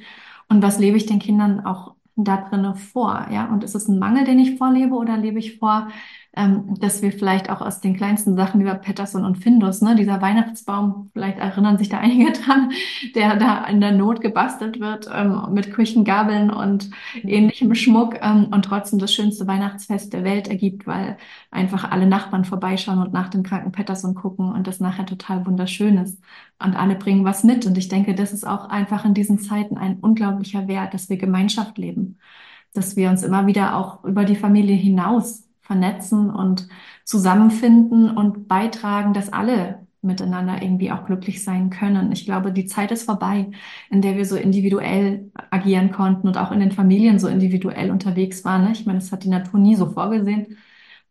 Und 0.48 0.62
was 0.62 0.78
lebe 0.78 0.96
ich 0.96 1.06
den 1.06 1.18
Kindern 1.18 1.64
auch 1.64 1.94
da 2.16 2.36
drinne 2.48 2.74
vor? 2.74 3.28
Ja, 3.30 3.46
und 3.46 3.64
ist 3.64 3.74
es 3.74 3.88
ein 3.88 3.98
Mangel, 3.98 4.24
den 4.24 4.38
ich 4.38 4.58
vorlebe 4.58 4.94
oder 4.94 5.16
lebe 5.16 5.38
ich 5.38 5.58
vor, 5.58 5.88
ähm, 6.36 6.74
dass 6.80 7.02
wir 7.02 7.12
vielleicht 7.12 7.48
auch 7.48 7.60
aus 7.60 7.80
den 7.80 7.96
kleinsten 7.96 8.36
Sachen 8.36 8.64
bei 8.64 8.74
Patterson 8.74 9.24
und 9.24 9.38
Findus, 9.38 9.82
ne, 9.82 9.94
dieser 9.94 10.20
Weihnachtsbaum, 10.20 11.10
vielleicht 11.12 11.38
erinnern 11.38 11.78
sich 11.78 11.88
da 11.88 11.98
einige 12.00 12.32
dran, 12.32 12.70
der 13.14 13.36
da 13.36 13.64
in 13.64 13.80
der 13.80 13.92
Not 13.92 14.20
gebastelt 14.20 14.80
wird 14.80 15.08
ähm, 15.12 15.48
mit 15.52 15.72
Küchengabeln 15.72 16.50
und 16.50 16.90
ähnlichem 17.22 17.74
Schmuck 17.74 18.16
ähm, 18.20 18.48
und 18.50 18.64
trotzdem 18.64 18.98
das 18.98 19.14
schönste 19.14 19.46
Weihnachtsfest 19.46 20.12
der 20.12 20.24
Welt 20.24 20.48
ergibt, 20.48 20.86
weil 20.86 21.18
einfach 21.50 21.90
alle 21.90 22.06
Nachbarn 22.06 22.44
vorbeischauen 22.44 22.98
und 22.98 23.12
nach 23.12 23.28
dem 23.28 23.42
kranken 23.42 23.72
Patterson 23.72 24.14
gucken 24.14 24.52
und 24.52 24.66
das 24.66 24.80
nachher 24.80 25.06
total 25.06 25.46
wunderschön 25.46 25.98
ist 25.98 26.20
und 26.58 26.74
alle 26.74 26.96
bringen 26.96 27.24
was 27.24 27.44
mit. 27.44 27.66
Und 27.66 27.78
ich 27.78 27.88
denke, 27.88 28.14
das 28.14 28.32
ist 28.32 28.46
auch 28.46 28.68
einfach 28.68 29.04
in 29.04 29.14
diesen 29.14 29.38
Zeiten 29.38 29.78
ein 29.78 29.98
unglaublicher 30.00 30.66
Wert, 30.68 30.94
dass 30.94 31.08
wir 31.08 31.16
Gemeinschaft 31.16 31.78
leben, 31.78 32.18
dass 32.72 32.96
wir 32.96 33.10
uns 33.10 33.22
immer 33.22 33.46
wieder 33.46 33.76
auch 33.76 34.04
über 34.04 34.24
die 34.24 34.36
Familie 34.36 34.74
hinaus 34.74 35.43
vernetzen 35.64 36.30
und 36.30 36.68
zusammenfinden 37.04 38.16
und 38.16 38.48
beitragen, 38.48 39.14
dass 39.14 39.32
alle 39.32 39.86
miteinander 40.02 40.62
irgendwie 40.62 40.92
auch 40.92 41.06
glücklich 41.06 41.42
sein 41.42 41.70
können. 41.70 42.12
Ich 42.12 42.26
glaube, 42.26 42.52
die 42.52 42.66
Zeit 42.66 42.92
ist 42.92 43.04
vorbei, 43.04 43.50
in 43.90 44.02
der 44.02 44.16
wir 44.16 44.26
so 44.26 44.36
individuell 44.36 45.30
agieren 45.50 45.92
konnten 45.92 46.28
und 46.28 46.36
auch 46.36 46.52
in 46.52 46.60
den 46.60 46.72
Familien 46.72 47.18
so 47.18 47.28
individuell 47.28 47.90
unterwegs 47.90 48.44
waren. 48.44 48.70
Ich 48.72 48.86
meine, 48.86 48.98
das 48.98 49.12
hat 49.12 49.24
die 49.24 49.28
Natur 49.30 49.58
nie 49.60 49.76
so 49.76 49.90
vorgesehen. 49.90 50.58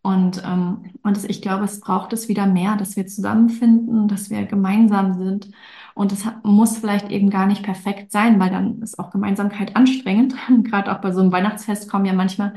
Und, 0.03 0.43
ähm, 0.45 0.91
und 1.01 1.29
ich 1.29 1.41
glaube, 1.41 1.63
es 1.63 1.79
braucht 1.79 2.11
es 2.11 2.27
wieder 2.27 2.45
mehr, 2.45 2.75
dass 2.75 2.97
wir 2.97 3.07
zusammenfinden, 3.07 4.09
dass 4.09 4.29
wir 4.29 4.45
gemeinsam 4.45 5.13
sind. 5.13 5.49
Und 5.95 6.11
es 6.11 6.25
muss 6.43 6.77
vielleicht 6.77 7.09
eben 7.09 7.29
gar 7.29 7.47
nicht 7.47 7.63
perfekt 7.63 8.11
sein, 8.11 8.39
weil 8.39 8.49
dann 8.49 8.81
ist 8.81 8.99
auch 8.99 9.11
Gemeinsamkeit 9.11 9.77
anstrengend. 9.77 10.35
Gerade 10.65 10.91
auch 10.91 10.99
bei 10.99 11.13
so 11.13 11.21
einem 11.21 11.31
Weihnachtsfest 11.31 11.89
kommen 11.89 12.05
ja 12.05 12.13
manchmal 12.13 12.53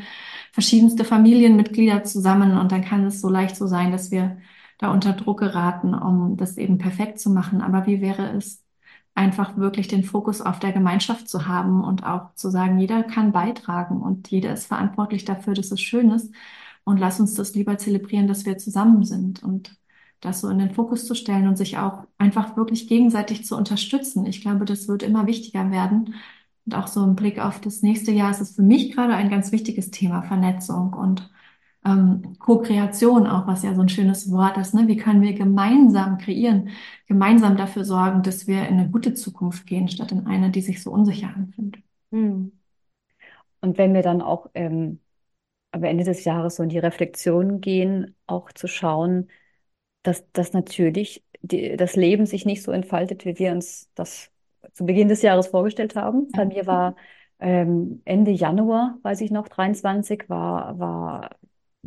verschiedenste 0.53 1.05
Familienmitglieder 1.05 2.03
zusammen 2.03 2.59
und 2.59 2.73
dann 2.73 2.85
kann 2.85 3.05
es 3.05 3.21
so 3.21 3.29
leicht 3.29 3.57
so 3.57 3.67
sein, 3.69 3.93
dass 3.93 4.11
wir 4.11 4.39
da 4.79 4.91
unter 4.91 5.13
Druck 5.13 5.39
geraten, 5.41 5.95
um 5.95 6.37
das 6.37 6.57
eben 6.59 6.79
perfekt 6.79 7.21
zu 7.21 7.31
machen. 7.31 7.63
Aber 7.63 7.87
wie 7.87 8.01
wäre 8.01 8.31
es, 8.37 8.67
einfach 9.17 9.57
wirklich 9.57 9.89
den 9.89 10.05
Fokus 10.05 10.43
auf 10.43 10.59
der 10.59 10.73
Gemeinschaft 10.73 11.29
zu 11.29 11.49
haben 11.49 11.83
und 11.83 12.05
auch 12.05 12.35
zu 12.35 12.51
sagen, 12.51 12.79
jeder 12.79 13.03
kann 13.03 13.33
beitragen 13.33 14.03
und 14.03 14.31
jeder 14.31 14.53
ist 14.53 14.67
verantwortlich 14.67 15.25
dafür, 15.25 15.55
dass 15.55 15.71
es 15.71 15.81
schön 15.81 16.11
ist. 16.11 16.33
Und 16.87 16.99
lass 16.99 17.21
uns 17.21 17.35
das 17.35 17.55
lieber 17.55 17.79
zelebrieren, 17.79 18.29
dass 18.29 18.47
wir 18.47 18.59
zusammen 18.59 19.05
sind 19.05 19.43
und 19.43 19.77
das 20.21 20.41
so 20.41 20.49
in 20.49 20.59
den 20.59 20.71
Fokus 20.73 21.07
zu 21.07 21.15
stellen 21.15 21.47
und 21.49 21.57
sich 21.59 21.77
auch 21.79 22.07
einfach 22.17 22.57
wirklich 22.57 22.89
gegenseitig 22.89 23.45
zu 23.45 23.57
unterstützen. 23.57 24.25
Ich 24.25 24.41
glaube, 24.41 24.65
das 24.65 24.89
wird 24.89 25.03
immer 25.03 25.27
wichtiger 25.27 25.71
werden, 25.71 26.15
und 26.67 26.75
auch 26.75 26.89
so 26.89 27.03
im 27.05 27.15
Blick 27.15 27.39
auf 27.39 27.61
das 27.61 27.83
nächste 27.83 28.11
Jahr 28.11 28.31
ist 28.31 28.41
es 28.41 28.57
für 28.57 28.63
mich 28.63 28.93
gerade 28.93 29.15
ein 29.15 29.31
ganz 29.31 29.53
wichtiges 29.53 29.91
Thema, 29.93 30.23
Vernetzung 30.23 30.93
und 30.93 31.31
ähm, 31.85 32.37
Co-Kreation 32.41 33.27
auch, 33.29 33.47
was 33.47 33.63
ja 33.63 33.75
so 33.75 33.83
ein 33.83 33.89
schönes 33.89 34.31
Wort 34.33 34.59
ist. 34.59 34.75
Ne? 34.75 34.89
Wie 34.89 34.97
können 34.97 35.23
wir 35.23 35.35
gemeinsam 35.35 36.19
kreieren, 36.19 36.71
gemeinsam 37.07 37.57
dafür 37.57 37.85
sorgen, 37.85 38.23
dass 38.23 38.49
wir 38.49 38.69
in 38.69 38.79
eine 38.79 38.91
gute 38.91 39.15
Zukunft 39.15 39.67
gehen, 39.67 39.89
statt 39.89 40.11
in 40.11 40.27
eine, 40.27 40.51
die 40.51 40.61
sich 40.61 40.83
so 40.83 40.91
unsicher 40.91 41.29
anfühlt. 41.35 41.79
Hm. 42.11 42.53
Und 43.61 43.79
wenn 43.79 43.95
wir 43.95 44.03
dann 44.03 44.21
auch 44.21 44.51
ähm, 44.55 45.01
am 45.77 45.85
Ende 45.85 46.05
des 46.05 46.25
Jahres 46.25 46.57
so 46.57 46.63
in 46.63 46.69
die 46.71 46.79
Reflexion 46.79 47.61
gehen, 47.61 48.17
auch 48.27 48.53
zu 48.53 48.67
schauen, 48.69 49.29
dass, 50.03 50.31
dass 50.33 50.53
natürlich 50.53 51.25
die, 51.43 51.77
das 51.77 51.97
Leben 51.97 52.27
sich 52.27 52.45
nicht 52.47 52.63
so 52.63 52.73
entfaltet, 52.73 53.25
wie 53.25 53.39
wir 53.39 53.53
uns 53.53 53.91
das 53.95 54.31
zu 54.73 54.87
Beginn 54.87 55.09
des 55.09 55.23
Jahres 55.23 55.49
vorgestellt 55.49 55.97
haben. 55.97 56.33
Bei 56.35 56.45
mir 56.47 56.67
war 56.67 56.97
ähm, 57.41 58.03
Ende 58.05 58.31
Januar, 58.31 58.99
weiß 59.03 59.21
ich 59.21 59.31
noch, 59.31 59.49
23, 59.49 60.29
war, 60.29 60.79
war 60.79 61.31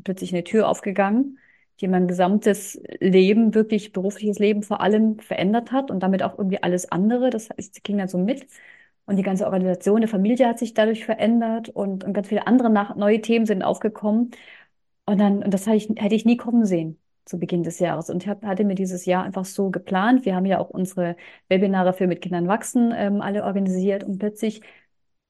plötzlich 0.03 0.33
eine 0.33 0.43
Tür 0.43 0.67
aufgegangen, 0.69 1.39
die 1.81 1.87
mein 1.87 2.07
gesamtes 2.07 2.81
Leben, 2.99 3.53
wirklich 3.55 3.93
berufliches 3.93 4.39
Leben 4.39 4.63
vor 4.63 4.81
allem 4.81 5.19
verändert 5.19 5.71
hat 5.71 5.91
und 5.91 6.01
damit 6.01 6.23
auch 6.23 6.37
irgendwie 6.37 6.61
alles 6.63 6.91
andere. 6.91 7.29
Das 7.29 7.49
heißt, 7.49 7.83
ging 7.83 7.97
dann 7.97 8.07
so 8.07 8.17
mit. 8.17 8.47
Und 9.09 9.15
die 9.15 9.23
ganze 9.23 9.45
Organisation 9.45 10.01
der 10.01 10.07
Familie 10.07 10.47
hat 10.47 10.59
sich 10.59 10.75
dadurch 10.75 11.03
verändert 11.03 11.69
und, 11.69 12.03
und 12.03 12.13
ganz 12.13 12.27
viele 12.27 12.45
andere 12.45 12.69
nach, 12.69 12.95
neue 12.95 13.21
Themen 13.21 13.47
sind 13.47 13.63
aufgekommen. 13.63 14.29
Und 15.07 15.19
dann, 15.19 15.41
und 15.41 15.51
das 15.51 15.65
hätte 15.65 15.77
ich, 15.77 15.89
hätte 15.95 16.13
ich 16.13 16.25
nie 16.25 16.37
kommen 16.37 16.63
sehen 16.63 16.99
zu 17.25 17.39
Beginn 17.39 17.63
des 17.63 17.79
Jahres. 17.79 18.11
Und 18.11 18.21
ich 18.21 18.29
hab, 18.29 18.45
hatte 18.45 18.65
mir 18.65 18.75
dieses 18.75 19.07
Jahr 19.07 19.23
einfach 19.23 19.45
so 19.45 19.71
geplant. 19.71 20.25
Wir 20.25 20.35
haben 20.35 20.45
ja 20.45 20.59
auch 20.59 20.69
unsere 20.69 21.15
Webinare 21.47 21.93
für 21.93 22.05
mit 22.05 22.21
Kindern 22.21 22.47
wachsen 22.47 22.93
ähm, 22.95 23.19
alle 23.21 23.45
organisiert 23.45 24.03
und 24.03 24.19
plötzlich 24.19 24.61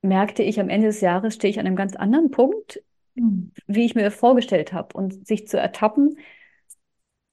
merkte 0.02 0.44
ich 0.44 0.60
am 0.60 0.68
Ende 0.68 0.88
des 0.88 1.00
Jahres 1.00 1.36
stehe 1.36 1.50
ich 1.50 1.58
an 1.58 1.66
einem 1.66 1.78
ganz 1.78 1.96
anderen 1.96 2.32
Punkt, 2.32 2.84
mhm. 3.16 3.54
wie 3.66 3.86
ich 3.86 3.96
mir 3.96 4.12
vorgestellt 4.12 4.74
habe 4.74 4.98
und 4.98 5.26
sich 5.26 5.48
zu 5.48 5.58
ertappen, 5.58 6.18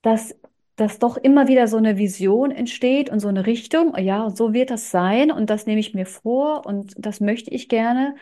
dass 0.02 0.36
dass 0.76 0.98
doch 0.98 1.16
immer 1.16 1.48
wieder 1.48 1.68
so 1.68 1.76
eine 1.78 1.98
Vision 1.98 2.50
entsteht 2.50 3.10
und 3.10 3.20
so 3.20 3.28
eine 3.28 3.46
Richtung, 3.46 3.96
ja, 3.98 4.30
so 4.30 4.52
wird 4.52 4.70
das 4.70 4.90
sein 4.90 5.30
und 5.30 5.50
das 5.50 5.66
nehme 5.66 5.80
ich 5.80 5.94
mir 5.94 6.06
vor 6.06 6.66
und 6.66 6.94
das 6.98 7.20
möchte 7.20 7.50
ich 7.50 7.68
gerne. 7.68 8.14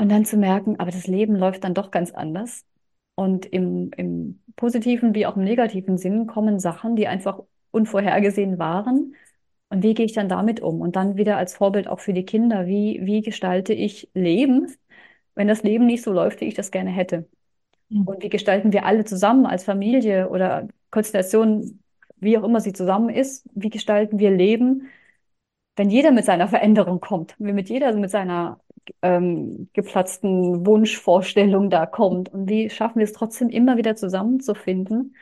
Und 0.00 0.10
dann 0.10 0.24
zu 0.24 0.36
merken, 0.36 0.78
aber 0.78 0.90
das 0.90 1.06
Leben 1.06 1.34
läuft 1.36 1.64
dann 1.64 1.74
doch 1.74 1.90
ganz 1.90 2.12
anders. 2.12 2.64
Und 3.14 3.46
im, 3.46 3.90
im 3.96 4.42
positiven 4.56 5.14
wie 5.14 5.26
auch 5.26 5.36
im 5.36 5.42
negativen 5.44 5.98
Sinn 5.98 6.26
kommen 6.26 6.60
Sachen, 6.60 6.94
die 6.96 7.08
einfach 7.08 7.40
unvorhergesehen 7.72 8.58
waren. 8.58 9.14
Und 9.70 9.82
wie 9.82 9.94
gehe 9.94 10.06
ich 10.06 10.12
dann 10.14 10.28
damit 10.28 10.60
um? 10.60 10.80
Und 10.80 10.94
dann 10.96 11.16
wieder 11.16 11.36
als 11.36 11.54
Vorbild 11.56 11.88
auch 11.88 12.00
für 12.00 12.12
die 12.14 12.24
Kinder, 12.24 12.66
wie, 12.66 13.00
wie 13.04 13.22
gestalte 13.22 13.72
ich 13.74 14.08
Leben, 14.14 14.72
wenn 15.34 15.48
das 15.48 15.62
Leben 15.64 15.86
nicht 15.86 16.02
so 16.04 16.12
läuft, 16.12 16.40
wie 16.40 16.46
ich 16.46 16.54
das 16.54 16.70
gerne 16.70 16.90
hätte? 16.90 17.28
Mhm. 17.90 18.06
Und 18.06 18.22
wie 18.22 18.28
gestalten 18.28 18.72
wir 18.72 18.84
alle 18.86 19.04
zusammen 19.04 19.46
als 19.46 19.64
Familie 19.64 20.28
oder 20.28 20.68
Konstellation, 20.90 21.80
wie 22.16 22.38
auch 22.38 22.44
immer 22.44 22.60
sie 22.60 22.72
zusammen 22.72 23.08
ist, 23.10 23.46
wie 23.54 23.70
gestalten 23.70 24.18
wir 24.18 24.30
Leben, 24.30 24.88
wenn 25.76 25.90
jeder 25.90 26.10
mit 26.12 26.24
seiner 26.24 26.48
Veränderung 26.48 27.00
kommt, 27.00 27.34
wenn 27.38 27.54
mit 27.54 27.68
jeder 27.68 27.94
mit 27.94 28.10
seiner 28.10 28.60
ähm, 29.02 29.68
geplatzten 29.74 30.66
Wunschvorstellung 30.66 31.70
da 31.70 31.86
kommt 31.86 32.30
und 32.32 32.48
wie 32.48 32.70
schaffen 32.70 32.98
wir 32.98 33.04
es 33.04 33.12
trotzdem 33.12 33.48
immer 33.50 33.76
wieder 33.76 33.94
zusammenzufinden 33.96 35.14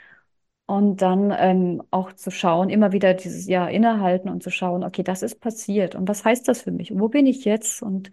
und 0.66 1.02
dann 1.02 1.35
ähm, 1.38 1.83
auch 1.90 2.12
zu 2.14 2.31
schauen, 2.31 2.70
immer 2.70 2.92
wieder 2.92 3.14
dieses 3.14 3.46
Jahr 3.48 3.70
innehalten 3.70 4.29
und 4.31 4.42
zu 4.42 4.50
schauen, 4.50 4.85
okay, 4.85 5.02
das 5.05 5.22
ist 5.22 5.40
passiert 5.40 5.94
und 5.94 6.09
was 6.09 6.24
heißt 6.24 6.48
das 6.48 6.62
für 6.62 6.72
mich? 6.72 6.92
Wo 6.98 7.09
bin 7.09 7.26
ich 7.26 7.44
jetzt? 7.44 7.83
Und, 7.83 8.11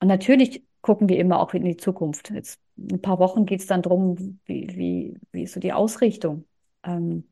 und 0.00 0.08
natürlich 0.08 0.64
gucken 0.82 1.08
wir 1.08 1.18
immer 1.18 1.40
auch 1.40 1.54
in 1.54 1.64
die 1.64 1.76
Zukunft. 1.76 2.30
Jetzt 2.30 2.60
ein 2.78 3.00
paar 3.02 3.18
Wochen 3.18 3.46
geht 3.46 3.60
es 3.60 3.66
dann 3.66 3.82
darum, 3.82 4.40
wie, 4.46 4.68
wie, 4.76 5.18
wie 5.32 5.42
ist 5.44 5.54
so 5.54 5.60
die 5.60 5.72
Ausrichtung? 5.72 6.46
Ähm, 6.84 7.24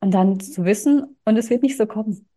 und 0.00 0.12
dann 0.12 0.40
zu 0.40 0.64
wissen, 0.64 1.16
und 1.24 1.36
es 1.36 1.50
wird 1.50 1.62
nicht 1.62 1.76
so 1.76 1.86
kommen. 1.86 2.28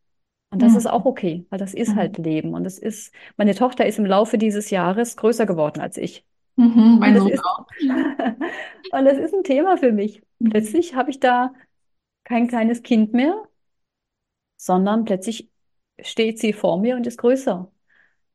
Und 0.51 0.61
das 0.61 0.75
ist 0.75 0.87
auch 0.87 1.05
okay, 1.05 1.45
weil 1.49 1.59
das 1.59 1.73
ist 1.73 1.95
halt 1.95 2.17
Leben. 2.17 2.53
Und 2.53 2.65
es 2.65 2.79
ist, 2.79 3.13
meine 3.37 3.55
Tochter 3.55 3.85
ist 3.85 3.99
im 3.99 4.05
Laufe 4.05 4.37
dieses 4.37 4.69
Jahres 4.69 5.17
größer 5.17 5.45
geworden 5.45 5.81
als 5.81 5.97
ich. 5.97 6.25
Mhm, 6.55 6.99
Und 6.99 6.99
mein 6.99 7.15
das 7.15 7.25
Sohn 7.25 7.33
ist, 7.33 7.43
auch. 7.43 7.67
und 8.91 9.05
das 9.05 9.17
ist 9.17 9.33
ein 9.33 9.43
Thema 9.43 9.77
für 9.77 9.91
mich. 9.91 10.23
Mhm. 10.39 10.49
Plötzlich 10.49 10.95
habe 10.95 11.11
ich 11.11 11.19
da 11.19 11.53
kein 12.25 12.47
kleines 12.47 12.83
Kind 12.83 13.13
mehr, 13.13 13.35
sondern 14.57 15.05
plötzlich 15.05 15.49
steht 16.01 16.39
sie 16.39 16.53
vor 16.53 16.79
mir 16.79 16.95
und 16.95 17.07
ist 17.07 17.17
größer. 17.17 17.71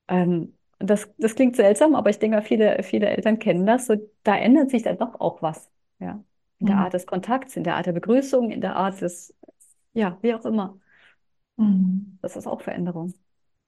Ähm, 0.09 0.57
das, 0.83 1.11
das 1.19 1.35
klingt 1.35 1.57
seltsam, 1.57 1.95
aber 1.95 2.11
ich 2.11 2.19
denke, 2.19 2.43
viele, 2.43 2.83
viele 2.83 3.09
Eltern 3.09 3.39
kennen 3.39 3.67
das. 3.67 3.87
So, 3.87 3.97
da 4.25 4.37
ändert 4.37 4.71
sich 4.71 4.83
dann 4.83 4.99
doch 4.99 5.21
auch 5.21 5.43
was. 5.43 5.71
Ja. 5.99 6.25
In 6.61 6.67
der 6.67 6.77
Mhm. 6.77 6.79
Art 6.79 6.95
des 6.95 7.07
Kontakts, 7.07 7.57
in 7.57 7.65
der 7.65 7.77
Art 7.77 7.87
der 7.87 7.93
Begrüßung, 7.93 8.51
in 8.51 8.61
der 8.61 8.77
Art 8.77 9.01
des, 9.01 9.35
ja, 9.95 10.19
wie 10.23 10.35
auch 10.35 10.45
immer. 10.45 10.79
Mhm. 11.57 12.19
Das 12.23 12.37
ist 12.37 12.47
auch 12.47 12.63
Veränderung. 12.63 13.13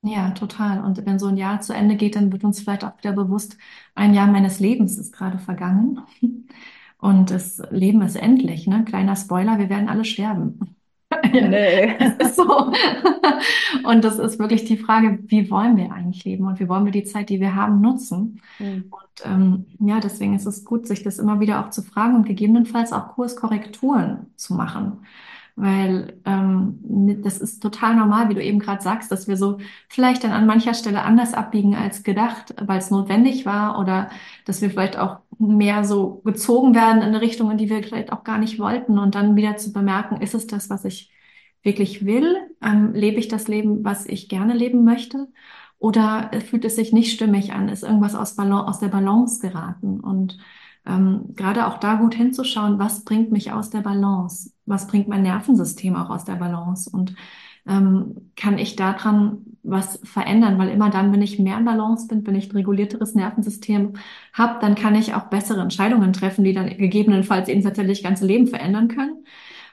Ja, 0.02 0.32
total. 0.32 0.84
Und 0.84 1.04
wenn 1.06 1.18
so 1.18 1.26
ein 1.28 1.36
Jahr 1.38 1.60
zu 1.62 1.72
Ende 1.72 1.96
geht, 1.96 2.14
dann 2.16 2.30
wird 2.30 2.44
uns 2.44 2.60
vielleicht 2.60 2.84
auch 2.84 2.98
wieder 2.98 3.12
bewusst, 3.12 3.56
ein 3.94 4.12
Jahr 4.14 4.26
meines 4.26 4.60
Lebens 4.60 4.98
ist 4.98 5.12
gerade 5.12 5.38
vergangen. 5.38 6.00
Und 6.98 7.30
das 7.30 7.58
Leben 7.70 8.02
ist 8.02 8.16
endlich, 8.16 8.66
ne? 8.66 8.84
Kleiner 8.84 9.16
Spoiler, 9.16 9.58
wir 9.58 9.68
werden 9.68 9.88
alle 9.88 10.04
sterben. 10.04 10.73
Nee. 11.32 11.96
Es 11.98 12.26
ist 12.26 12.36
so. 12.36 12.44
Und 13.84 14.04
das 14.04 14.18
ist 14.18 14.38
wirklich 14.38 14.64
die 14.64 14.76
Frage, 14.76 15.18
wie 15.26 15.50
wollen 15.50 15.76
wir 15.76 15.92
eigentlich 15.92 16.24
leben 16.24 16.46
und 16.46 16.60
wie 16.60 16.68
wollen 16.68 16.84
wir 16.84 16.92
die 16.92 17.04
Zeit, 17.04 17.28
die 17.28 17.40
wir 17.40 17.54
haben, 17.54 17.80
nutzen? 17.80 18.40
Hm. 18.58 18.84
Und 18.90 19.24
ähm, 19.24 19.66
ja, 19.80 20.00
deswegen 20.00 20.34
ist 20.34 20.46
es 20.46 20.64
gut, 20.64 20.86
sich 20.86 21.02
das 21.02 21.18
immer 21.18 21.40
wieder 21.40 21.64
auch 21.64 21.70
zu 21.70 21.82
fragen 21.82 22.14
und 22.14 22.26
gegebenenfalls 22.26 22.92
auch 22.92 23.08
Kurskorrekturen 23.08 24.26
zu 24.36 24.54
machen. 24.54 25.04
Weil 25.56 26.20
ähm, 26.24 26.80
das 27.22 27.38
ist 27.38 27.62
total 27.62 27.94
normal, 27.94 28.28
wie 28.28 28.34
du 28.34 28.42
eben 28.42 28.58
gerade 28.58 28.82
sagst, 28.82 29.12
dass 29.12 29.28
wir 29.28 29.36
so 29.36 29.58
vielleicht 29.88 30.24
dann 30.24 30.32
an 30.32 30.46
mancher 30.46 30.74
Stelle 30.74 31.02
anders 31.02 31.32
abbiegen 31.32 31.76
als 31.76 32.02
gedacht, 32.02 32.54
weil 32.66 32.78
es 32.78 32.90
notwendig 32.90 33.46
war 33.46 33.78
oder 33.78 34.10
dass 34.46 34.62
wir 34.62 34.70
vielleicht 34.70 34.98
auch 34.98 35.18
mehr 35.38 35.84
so 35.84 36.22
gezogen 36.24 36.74
werden 36.74 37.02
in 37.02 37.08
eine 37.08 37.20
Richtung, 37.20 37.50
in 37.52 37.58
die 37.58 37.70
wir 37.70 37.82
vielleicht 37.84 38.12
auch 38.12 38.24
gar 38.24 38.38
nicht 38.38 38.58
wollten 38.58 38.98
und 38.98 39.14
dann 39.14 39.36
wieder 39.36 39.56
zu 39.56 39.72
bemerken, 39.72 40.20
ist 40.20 40.34
es 40.34 40.46
das, 40.48 40.70
was 40.70 40.84
ich 40.84 41.12
wirklich 41.62 42.04
will? 42.04 42.36
Ähm, 42.62 42.92
lebe 42.94 43.18
ich 43.18 43.28
das 43.28 43.48
Leben, 43.48 43.84
was 43.84 44.06
ich 44.06 44.28
gerne 44.28 44.54
leben 44.54 44.84
möchte? 44.84 45.28
Oder 45.78 46.30
fühlt 46.48 46.64
es 46.64 46.76
sich 46.76 46.92
nicht 46.92 47.12
stimmig 47.12 47.52
an? 47.52 47.68
Ist 47.68 47.82
irgendwas 47.82 48.14
aus, 48.14 48.36
Balance, 48.36 48.68
aus 48.68 48.78
der 48.80 48.88
Balance 48.88 49.40
geraten? 49.40 50.00
Und 50.00 50.38
ähm, 50.86 51.34
gerade 51.36 51.66
auch 51.66 51.78
da 51.78 51.94
gut 51.96 52.14
hinzuschauen, 52.14 52.78
was 52.78 53.04
bringt 53.04 53.32
mich 53.32 53.52
aus 53.52 53.70
der 53.70 53.80
Balance? 53.80 54.53
Was 54.66 54.86
bringt 54.86 55.08
mein 55.08 55.22
Nervensystem 55.22 55.96
auch 55.96 56.10
aus 56.10 56.24
der 56.24 56.34
Balance? 56.34 56.90
Und 56.90 57.14
ähm, 57.66 58.30
kann 58.36 58.58
ich 58.58 58.76
daran 58.76 59.38
was 59.62 60.00
verändern? 60.04 60.58
Weil 60.58 60.68
immer 60.68 60.90
dann, 60.90 61.12
wenn 61.12 61.22
ich 61.22 61.38
mehr 61.38 61.58
in 61.58 61.64
Balance 61.64 62.06
bin, 62.08 62.26
wenn 62.26 62.34
ich 62.34 62.50
ein 62.50 62.56
regulierteres 62.56 63.14
Nervensystem 63.14 63.94
habe, 64.32 64.58
dann 64.60 64.74
kann 64.74 64.94
ich 64.94 65.14
auch 65.14 65.24
bessere 65.24 65.60
Entscheidungen 65.60 66.12
treffen, 66.12 66.44
die 66.44 66.52
dann 66.52 66.68
gegebenenfalls 66.76 67.48
eben 67.48 67.62
tatsächlich 67.62 68.02
ganze 68.02 68.26
Leben 68.26 68.46
verändern 68.46 68.88
können. 68.88 69.24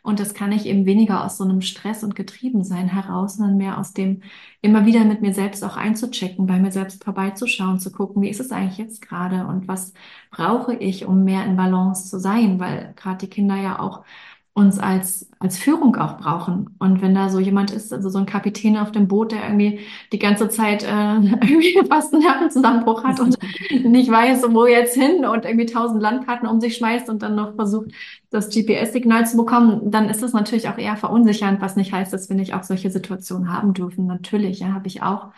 Und 0.04 0.19
das 0.19 0.34
kann 0.34 0.51
ich 0.51 0.65
eben 0.65 0.86
weniger 0.88 1.23
aus 1.23 1.38
so 1.38 1.43
einem 1.43 1.62
Stress 1.62 2.04
und 2.04 2.15
Getriebensein 2.15 2.88
heraus, 2.88 3.36
sondern 3.36 3.58
mehr 3.58 3.77
aus 3.77 3.93
dem 3.93 4.21
immer 4.62 4.86
wieder 4.88 5.06
mit 5.06 5.21
mir 5.21 5.34
selbst 5.34 5.63
auch 5.63 5.77
einzuchecken, 5.77 6.47
bei 6.47 6.60
mir 6.60 6.71
selbst 6.71 7.04
vorbeizuschauen, 7.04 7.80
zu 7.80 7.91
gucken, 7.91 8.21
wie 8.23 8.30
ist 8.30 8.39
es 8.39 8.51
eigentlich 8.51 8.80
jetzt 8.80 9.01
gerade 9.01 9.45
und 9.45 9.67
was 9.67 9.93
brauche 10.32 10.73
ich, 10.73 11.06
um 11.06 11.23
mehr 11.23 11.45
in 11.45 11.56
Balance 11.56 12.10
zu 12.10 12.19
sein, 12.19 12.60
weil 12.60 12.93
gerade 12.95 13.19
die 13.19 13.30
Kinder 13.30 13.56
ja 13.58 13.80
auch 13.80 14.04
uns 14.53 14.79
als, 14.79 15.29
als 15.39 15.57
Führung 15.57 15.95
auch 15.95 16.17
brauchen. 16.17 16.75
Und 16.77 17.01
wenn 17.01 17.15
da 17.15 17.29
so 17.29 17.39
jemand 17.39 17.71
ist, 17.71 17.93
also 17.93 18.09
so 18.09 18.19
ein 18.19 18.25
Kapitän 18.25 18.77
auf 18.77 18.91
dem 18.91 19.07
Boot, 19.07 19.31
der 19.31 19.43
irgendwie 19.43 19.79
die 20.11 20.19
ganze 20.19 20.49
Zeit 20.49 20.83
äh, 20.83 20.87
irgendwie 20.87 21.79
fast 21.87 22.13
einen 22.13 22.23
Nervenzusammenbruch 22.23 23.03
hat 23.05 23.21
und 23.21 23.37
nicht 23.83 24.11
weiß, 24.11 24.43
wo 24.49 24.65
jetzt 24.65 24.95
hin 24.95 25.25
und 25.25 25.45
irgendwie 25.45 25.67
tausend 25.67 26.01
Landkarten 26.01 26.49
um 26.49 26.59
sich 26.59 26.75
schmeißt 26.75 27.09
und 27.09 27.21
dann 27.21 27.35
noch 27.35 27.55
versucht, 27.55 27.91
das 28.29 28.49
GPS-Signal 28.49 29.25
zu 29.25 29.37
bekommen, 29.37 29.89
dann 29.91 30.09
ist 30.09 30.21
das 30.21 30.33
natürlich 30.33 30.67
auch 30.67 30.77
eher 30.77 30.97
verunsichernd, 30.97 31.61
was 31.61 31.75
nicht 31.77 31.93
heißt, 31.93 32.11
dass 32.11 32.29
wir 32.29 32.35
nicht 32.35 32.53
auch 32.53 32.63
solche 32.63 32.89
Situationen 32.89 33.53
haben 33.53 33.73
dürfen. 33.73 34.05
Natürlich, 34.05 34.59
ja, 34.59 34.73
habe 34.73 34.87
ich 34.87 35.01
auch. 35.01 35.31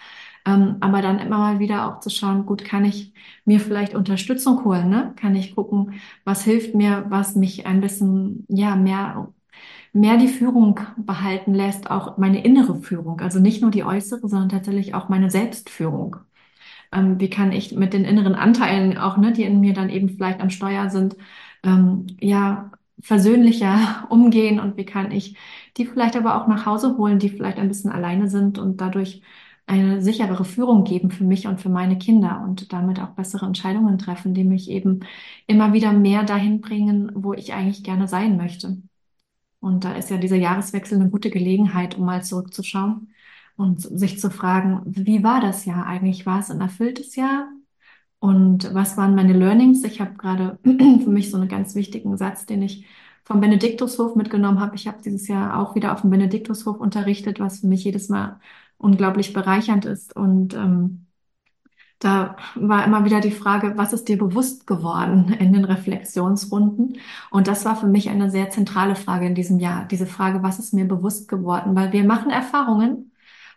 Ähm, 0.45 0.77
aber 0.81 1.01
dann 1.01 1.19
immer 1.19 1.37
mal 1.37 1.59
wieder 1.59 1.87
auch 1.87 1.99
zu 2.01 2.09
schauen, 2.09 2.45
gut, 2.45 2.65
kann 2.65 2.83
ich 2.85 3.13
mir 3.45 3.59
vielleicht 3.59 3.95
Unterstützung 3.95 4.63
holen, 4.65 4.89
ne? 4.89 5.13
Kann 5.15 5.35
ich 5.35 5.55
gucken, 5.55 5.93
was 6.25 6.43
hilft 6.43 6.75
mir, 6.75 7.05
was 7.09 7.35
mich 7.35 7.65
ein 7.65 7.79
bisschen, 7.81 8.45
ja, 8.49 8.75
mehr, 8.75 9.33
mehr 9.93 10.17
die 10.17 10.27
Führung 10.29 10.79
behalten 10.97 11.53
lässt, 11.53 11.89
auch 11.91 12.17
meine 12.17 12.43
innere 12.43 12.75
Führung, 12.81 13.21
also 13.21 13.39
nicht 13.39 13.61
nur 13.61 13.71
die 13.71 13.83
äußere, 13.85 14.27
sondern 14.29 14.49
tatsächlich 14.49 14.95
auch 14.95 15.09
meine 15.09 15.31
Selbstführung. 15.31 16.17
Ähm, 16.91 17.19
wie 17.19 17.29
kann 17.29 17.51
ich 17.51 17.73
mit 17.73 17.93
den 17.93 18.05
inneren 18.05 18.35
Anteilen 18.35 18.97
auch, 18.97 19.17
ne, 19.17 19.31
die 19.33 19.43
in 19.43 19.59
mir 19.59 19.73
dann 19.73 19.89
eben 19.89 20.09
vielleicht 20.09 20.41
am 20.41 20.49
Steuer 20.49 20.89
sind, 20.89 21.15
ähm, 21.63 22.07
ja, 22.19 22.71
versöhnlicher 23.01 24.05
umgehen 24.09 24.59
und 24.59 24.77
wie 24.77 24.85
kann 24.85 25.11
ich 25.11 25.37
die 25.77 25.85
vielleicht 25.85 26.15
aber 26.15 26.35
auch 26.41 26.47
nach 26.47 26.65
Hause 26.65 26.97
holen, 26.97 27.19
die 27.19 27.29
vielleicht 27.29 27.57
ein 27.57 27.67
bisschen 27.67 27.91
alleine 27.91 28.29
sind 28.29 28.57
und 28.59 28.79
dadurch 28.81 29.21
eine 29.65 30.01
sicherere 30.01 30.45
Führung 30.45 30.83
geben 30.83 31.11
für 31.11 31.23
mich 31.23 31.47
und 31.47 31.61
für 31.61 31.69
meine 31.69 31.97
Kinder 31.97 32.41
und 32.45 32.73
damit 32.73 32.99
auch 32.99 33.09
bessere 33.09 33.45
Entscheidungen 33.45 33.97
treffen, 33.97 34.33
die 34.33 34.43
mich 34.43 34.69
eben 34.69 35.01
immer 35.47 35.73
wieder 35.73 35.93
mehr 35.93 36.23
dahin 36.23 36.61
bringen, 36.61 37.11
wo 37.15 37.33
ich 37.33 37.53
eigentlich 37.53 37.83
gerne 37.83 38.07
sein 38.07 38.37
möchte. 38.37 38.77
Und 39.59 39.85
da 39.85 39.93
ist 39.93 40.09
ja 40.09 40.17
dieser 40.17 40.35
Jahreswechsel 40.35 40.99
eine 40.99 41.09
gute 41.09 41.29
Gelegenheit, 41.29 41.97
um 41.97 42.05
mal 42.05 42.23
zurückzuschauen 42.23 43.13
und 43.55 43.81
sich 43.81 44.19
zu 44.19 44.29
fragen, 44.29 44.81
wie 44.85 45.23
war 45.23 45.39
das 45.41 45.65
Jahr 45.65 45.85
eigentlich? 45.85 46.25
War 46.25 46.39
es 46.39 46.51
ein 46.51 46.61
erfülltes 46.61 47.15
Jahr? 47.15 47.47
Und 48.19 48.73
was 48.73 48.97
waren 48.97 49.15
meine 49.15 49.33
Learnings? 49.33 49.83
Ich 49.83 50.01
habe 50.01 50.15
gerade 50.15 50.59
für 50.63 51.09
mich 51.09 51.31
so 51.31 51.37
einen 51.37 51.49
ganz 51.49 51.75
wichtigen 51.75 52.17
Satz, 52.17 52.45
den 52.45 52.61
ich 52.61 52.85
vom 53.23 53.39
Benediktushof 53.41 54.15
mitgenommen 54.15 54.59
habe. 54.59 54.75
Ich 54.75 54.87
habe 54.87 55.01
dieses 55.03 55.27
Jahr 55.27 55.59
auch 55.59 55.75
wieder 55.75 55.93
auf 55.93 56.01
dem 56.01 56.09
Benediktushof 56.09 56.79
unterrichtet, 56.79 57.39
was 57.39 57.59
für 57.61 57.67
mich 57.67 57.83
jedes 57.83 58.09
Mal 58.09 58.39
unglaublich 58.77 59.33
bereichernd 59.33 59.85
ist. 59.85 60.15
Und 60.15 60.53
ähm, 60.53 61.07
da 61.99 62.35
war 62.55 62.85
immer 62.85 63.05
wieder 63.05 63.21
die 63.21 63.31
Frage, 63.31 63.73
was 63.77 63.93
ist 63.93 64.09
dir 64.09 64.17
bewusst 64.17 64.67
geworden 64.67 65.33
in 65.39 65.53
den 65.53 65.65
Reflexionsrunden? 65.65 66.97
Und 67.31 67.47
das 67.47 67.65
war 67.65 67.75
für 67.75 67.87
mich 67.87 68.09
eine 68.09 68.29
sehr 68.29 68.49
zentrale 68.49 68.95
Frage 68.95 69.25
in 69.25 69.35
diesem 69.35 69.59
Jahr. 69.59 69.85
Diese 69.85 70.05
Frage, 70.05 70.43
was 70.43 70.59
ist 70.59 70.73
mir 70.73 70.85
bewusst 70.85 71.29
geworden? 71.29 71.75
Weil 71.75 71.93
wir 71.93 72.03
machen 72.03 72.29
Erfahrungen 72.29 73.11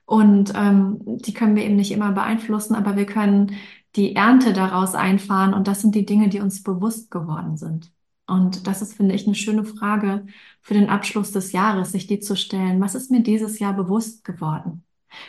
und 0.07 0.53
ähm, 0.55 1.01
die 1.05 1.35
können 1.35 1.57
wir 1.57 1.65
eben 1.65 1.77
nicht 1.77 1.93
immer 1.93 2.13
beeinflussen, 2.13 2.77
aber 2.77 2.97
wir 2.97 3.07
können 3.07 3.57
die 3.97 4.15
Ernte 4.15 4.53
daraus 4.53 4.95
einfahren. 4.95 5.53
Und 5.55 5.69
das 5.69 5.81
sind 5.81 5.95
die 5.95 6.07
Dinge, 6.07 6.29
die 6.29 6.41
uns 6.41 6.63
bewusst 6.63 7.11
geworden 7.11 7.57
sind. 7.57 7.93
Und 8.29 8.67
das 8.67 8.83
ist, 8.83 8.95
finde 8.95 9.15
ich, 9.15 9.27
eine 9.27 9.35
schöne 9.35 9.65
Frage 9.65 10.27
für 10.61 10.75
den 10.75 10.89
Abschluss 10.89 11.33
des 11.33 11.53
Jahres, 11.53 11.93
sich 11.93 12.07
die 12.07 12.21
zu 12.21 12.37
stellen. 12.37 12.81
Was 12.81 12.95
ist 12.95 13.11
mir 13.11 13.23
dieses 13.23 13.59
Jahr 13.59 13.73
bewusst 13.73 14.25
geworden? 14.25 14.86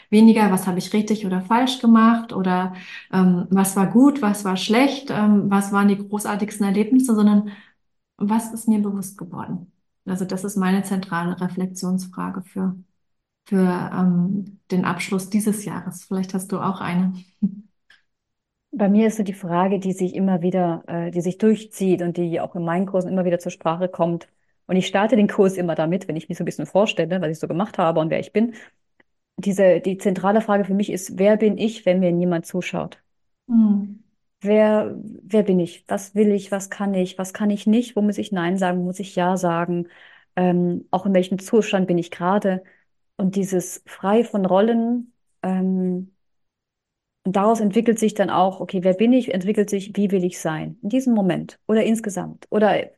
Weniger, 0.09 0.51
was 0.51 0.67
habe 0.67 0.79
ich 0.79 0.93
richtig 0.93 1.25
oder 1.25 1.41
falsch 1.41 1.79
gemacht 1.79 2.33
oder 2.33 2.73
ähm, 3.13 3.47
was 3.49 3.75
war 3.75 3.87
gut, 3.87 4.21
was 4.21 4.45
war 4.45 4.57
schlecht, 4.57 5.09
ähm, 5.11 5.49
was 5.49 5.71
waren 5.71 5.87
die 5.87 5.97
großartigsten 5.97 6.65
Erlebnisse, 6.65 7.15
sondern 7.15 7.49
was 8.17 8.53
ist 8.53 8.67
mir 8.67 8.79
bewusst 8.81 9.17
geworden? 9.17 9.71
Also 10.05 10.25
das 10.25 10.43
ist 10.43 10.57
meine 10.57 10.83
zentrale 10.83 11.39
Reflexionsfrage 11.41 12.41
für, 12.43 12.75
für 13.47 13.91
ähm, 13.93 14.59
den 14.71 14.85
Abschluss 14.85 15.29
dieses 15.29 15.65
Jahres. 15.65 16.05
Vielleicht 16.05 16.33
hast 16.33 16.51
du 16.51 16.59
auch 16.59 16.81
eine. 16.81 17.13
Bei 18.71 18.89
mir 18.89 19.07
ist 19.07 19.17
so 19.17 19.23
die 19.23 19.33
Frage, 19.33 19.79
die 19.79 19.93
sich 19.93 20.13
immer 20.15 20.41
wieder, 20.41 20.83
äh, 20.87 21.11
die 21.11 21.21
sich 21.21 21.37
durchzieht 21.37 22.01
und 22.01 22.17
die 22.17 22.39
auch 22.41 22.55
in 22.55 22.63
meinen 22.65 22.85
Kursen 22.85 23.09
immer 23.09 23.25
wieder 23.25 23.39
zur 23.39 23.51
Sprache 23.51 23.87
kommt. 23.89 24.27
Und 24.67 24.75
ich 24.75 24.87
starte 24.87 25.15
den 25.15 25.27
Kurs 25.29 25.55
immer 25.57 25.75
damit, 25.75 26.07
wenn 26.07 26.15
ich 26.17 26.27
mich 26.29 26.37
so 26.37 26.43
ein 26.43 26.45
bisschen 26.45 26.65
vorstelle, 26.65 27.21
was 27.21 27.29
ich 27.31 27.39
so 27.39 27.47
gemacht 27.47 27.77
habe 27.77 27.99
und 27.99 28.09
wer 28.09 28.19
ich 28.19 28.33
bin. 28.33 28.53
Diese, 29.37 29.79
die 29.81 29.97
zentrale 29.97 30.41
Frage 30.41 30.63
für 30.65 30.73
mich 30.75 30.91
ist, 30.91 31.17
wer 31.17 31.37
bin 31.37 31.57
ich, 31.57 31.85
wenn 31.87 31.99
mir 31.99 32.11
niemand 32.11 32.45
zuschaut? 32.45 33.01
Hm. 33.47 34.03
Wer, 34.41 34.95
wer 35.23 35.43
bin 35.43 35.59
ich? 35.59 35.83
Was 35.87 36.13
will 36.15 36.31
ich? 36.31 36.51
Was 36.51 36.69
kann 36.69 36.93
ich? 36.93 37.17
Was 37.17 37.33
kann 37.33 37.49
ich 37.49 37.65
nicht? 37.65 37.95
Wo 37.95 38.01
muss 38.01 38.17
ich 38.19 38.31
Nein 38.31 38.57
sagen? 38.57 38.79
Wo 38.79 38.83
muss 38.85 38.99
ich 38.99 39.15
Ja 39.15 39.35
sagen? 39.37 39.87
Ähm, 40.35 40.87
auch 40.91 41.05
in 41.05 41.13
welchem 41.13 41.39
Zustand 41.39 41.87
bin 41.87 41.97
ich 41.97 42.11
gerade? 42.11 42.63
Und 43.17 43.35
dieses 43.35 43.81
frei 43.87 44.23
von 44.23 44.45
Rollen, 44.45 45.13
ähm, 45.43 46.13
und 47.23 47.35
daraus 47.35 47.59
entwickelt 47.59 47.99
sich 47.99 48.13
dann 48.13 48.29
auch, 48.29 48.59
okay, 48.61 48.83
wer 48.83 48.93
bin 48.93 49.11
ich? 49.13 49.33
Entwickelt 49.33 49.69
sich, 49.69 49.95
wie 49.95 50.11
will 50.11 50.23
ich 50.23 50.39
sein? 50.39 50.77
In 50.81 50.89
diesem 50.89 51.13
Moment 51.13 51.59
oder 51.67 51.83
insgesamt 51.83 52.45
oder 52.49 52.89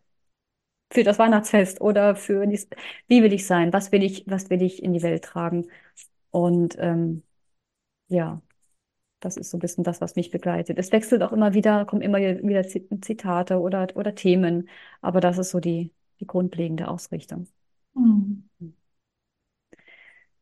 für 0.91 1.03
das 1.03 1.19
Weihnachtsfest 1.19 1.81
oder 1.81 2.15
für, 2.15 2.45
dies- 2.47 2.67
wie 3.07 3.23
will 3.23 3.33
ich 3.33 3.45
sein? 3.47 3.73
Was 3.73 3.91
will 3.91 4.03
ich, 4.03 4.23
was 4.27 4.49
will 4.49 4.61
ich 4.61 4.83
in 4.83 4.93
die 4.93 5.03
Welt 5.03 5.23
tragen? 5.23 5.67
Und 6.31 6.75
ähm, 6.79 7.23
ja. 8.07 8.41
Das 9.21 9.37
ist 9.37 9.51
so 9.51 9.57
ein 9.57 9.61
bisschen 9.61 9.83
das, 9.83 10.01
was 10.01 10.15
mich 10.15 10.31
begleitet. 10.31 10.77
Es 10.79 10.91
wechselt 10.93 11.23
auch 11.23 11.33
immer 11.33 11.53
wieder, 11.53 11.85
kommen 11.85 12.01
immer 12.03 12.19
wieder 12.19 12.63
Zi- 12.67 12.87
Zitate 13.01 13.59
oder, 13.59 13.87
oder 13.95 14.15
Themen, 14.15 14.69
aber 15.01 15.21
das 15.21 15.37
ist 15.39 15.51
so 15.51 15.59
die, 15.59 15.93
die 16.21 16.27
grundlegende 16.27 16.87
Ausrichtung. 16.89 17.47
Hm. 17.95 18.43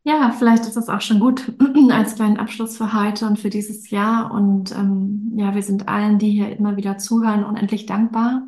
Ja, 0.04 0.32
vielleicht 0.32 0.62
ist 0.64 0.76
das 0.76 0.88
auch 0.88 1.00
schon 1.02 1.20
gut 1.20 1.52
als 1.90 2.14
kleinen 2.14 2.38
Abschluss 2.38 2.78
für 2.78 2.92
heute 2.94 3.26
und 3.26 3.38
für 3.38 3.50
dieses 3.50 3.90
Jahr. 3.90 4.30
Und 4.32 4.72
ähm, 4.72 5.32
ja, 5.36 5.54
wir 5.54 5.62
sind 5.62 5.88
allen, 5.88 6.18
die 6.18 6.30
hier 6.30 6.56
immer 6.56 6.76
wieder 6.76 6.96
zuhören, 6.98 7.44
unendlich 7.44 7.84
dankbar 7.86 8.42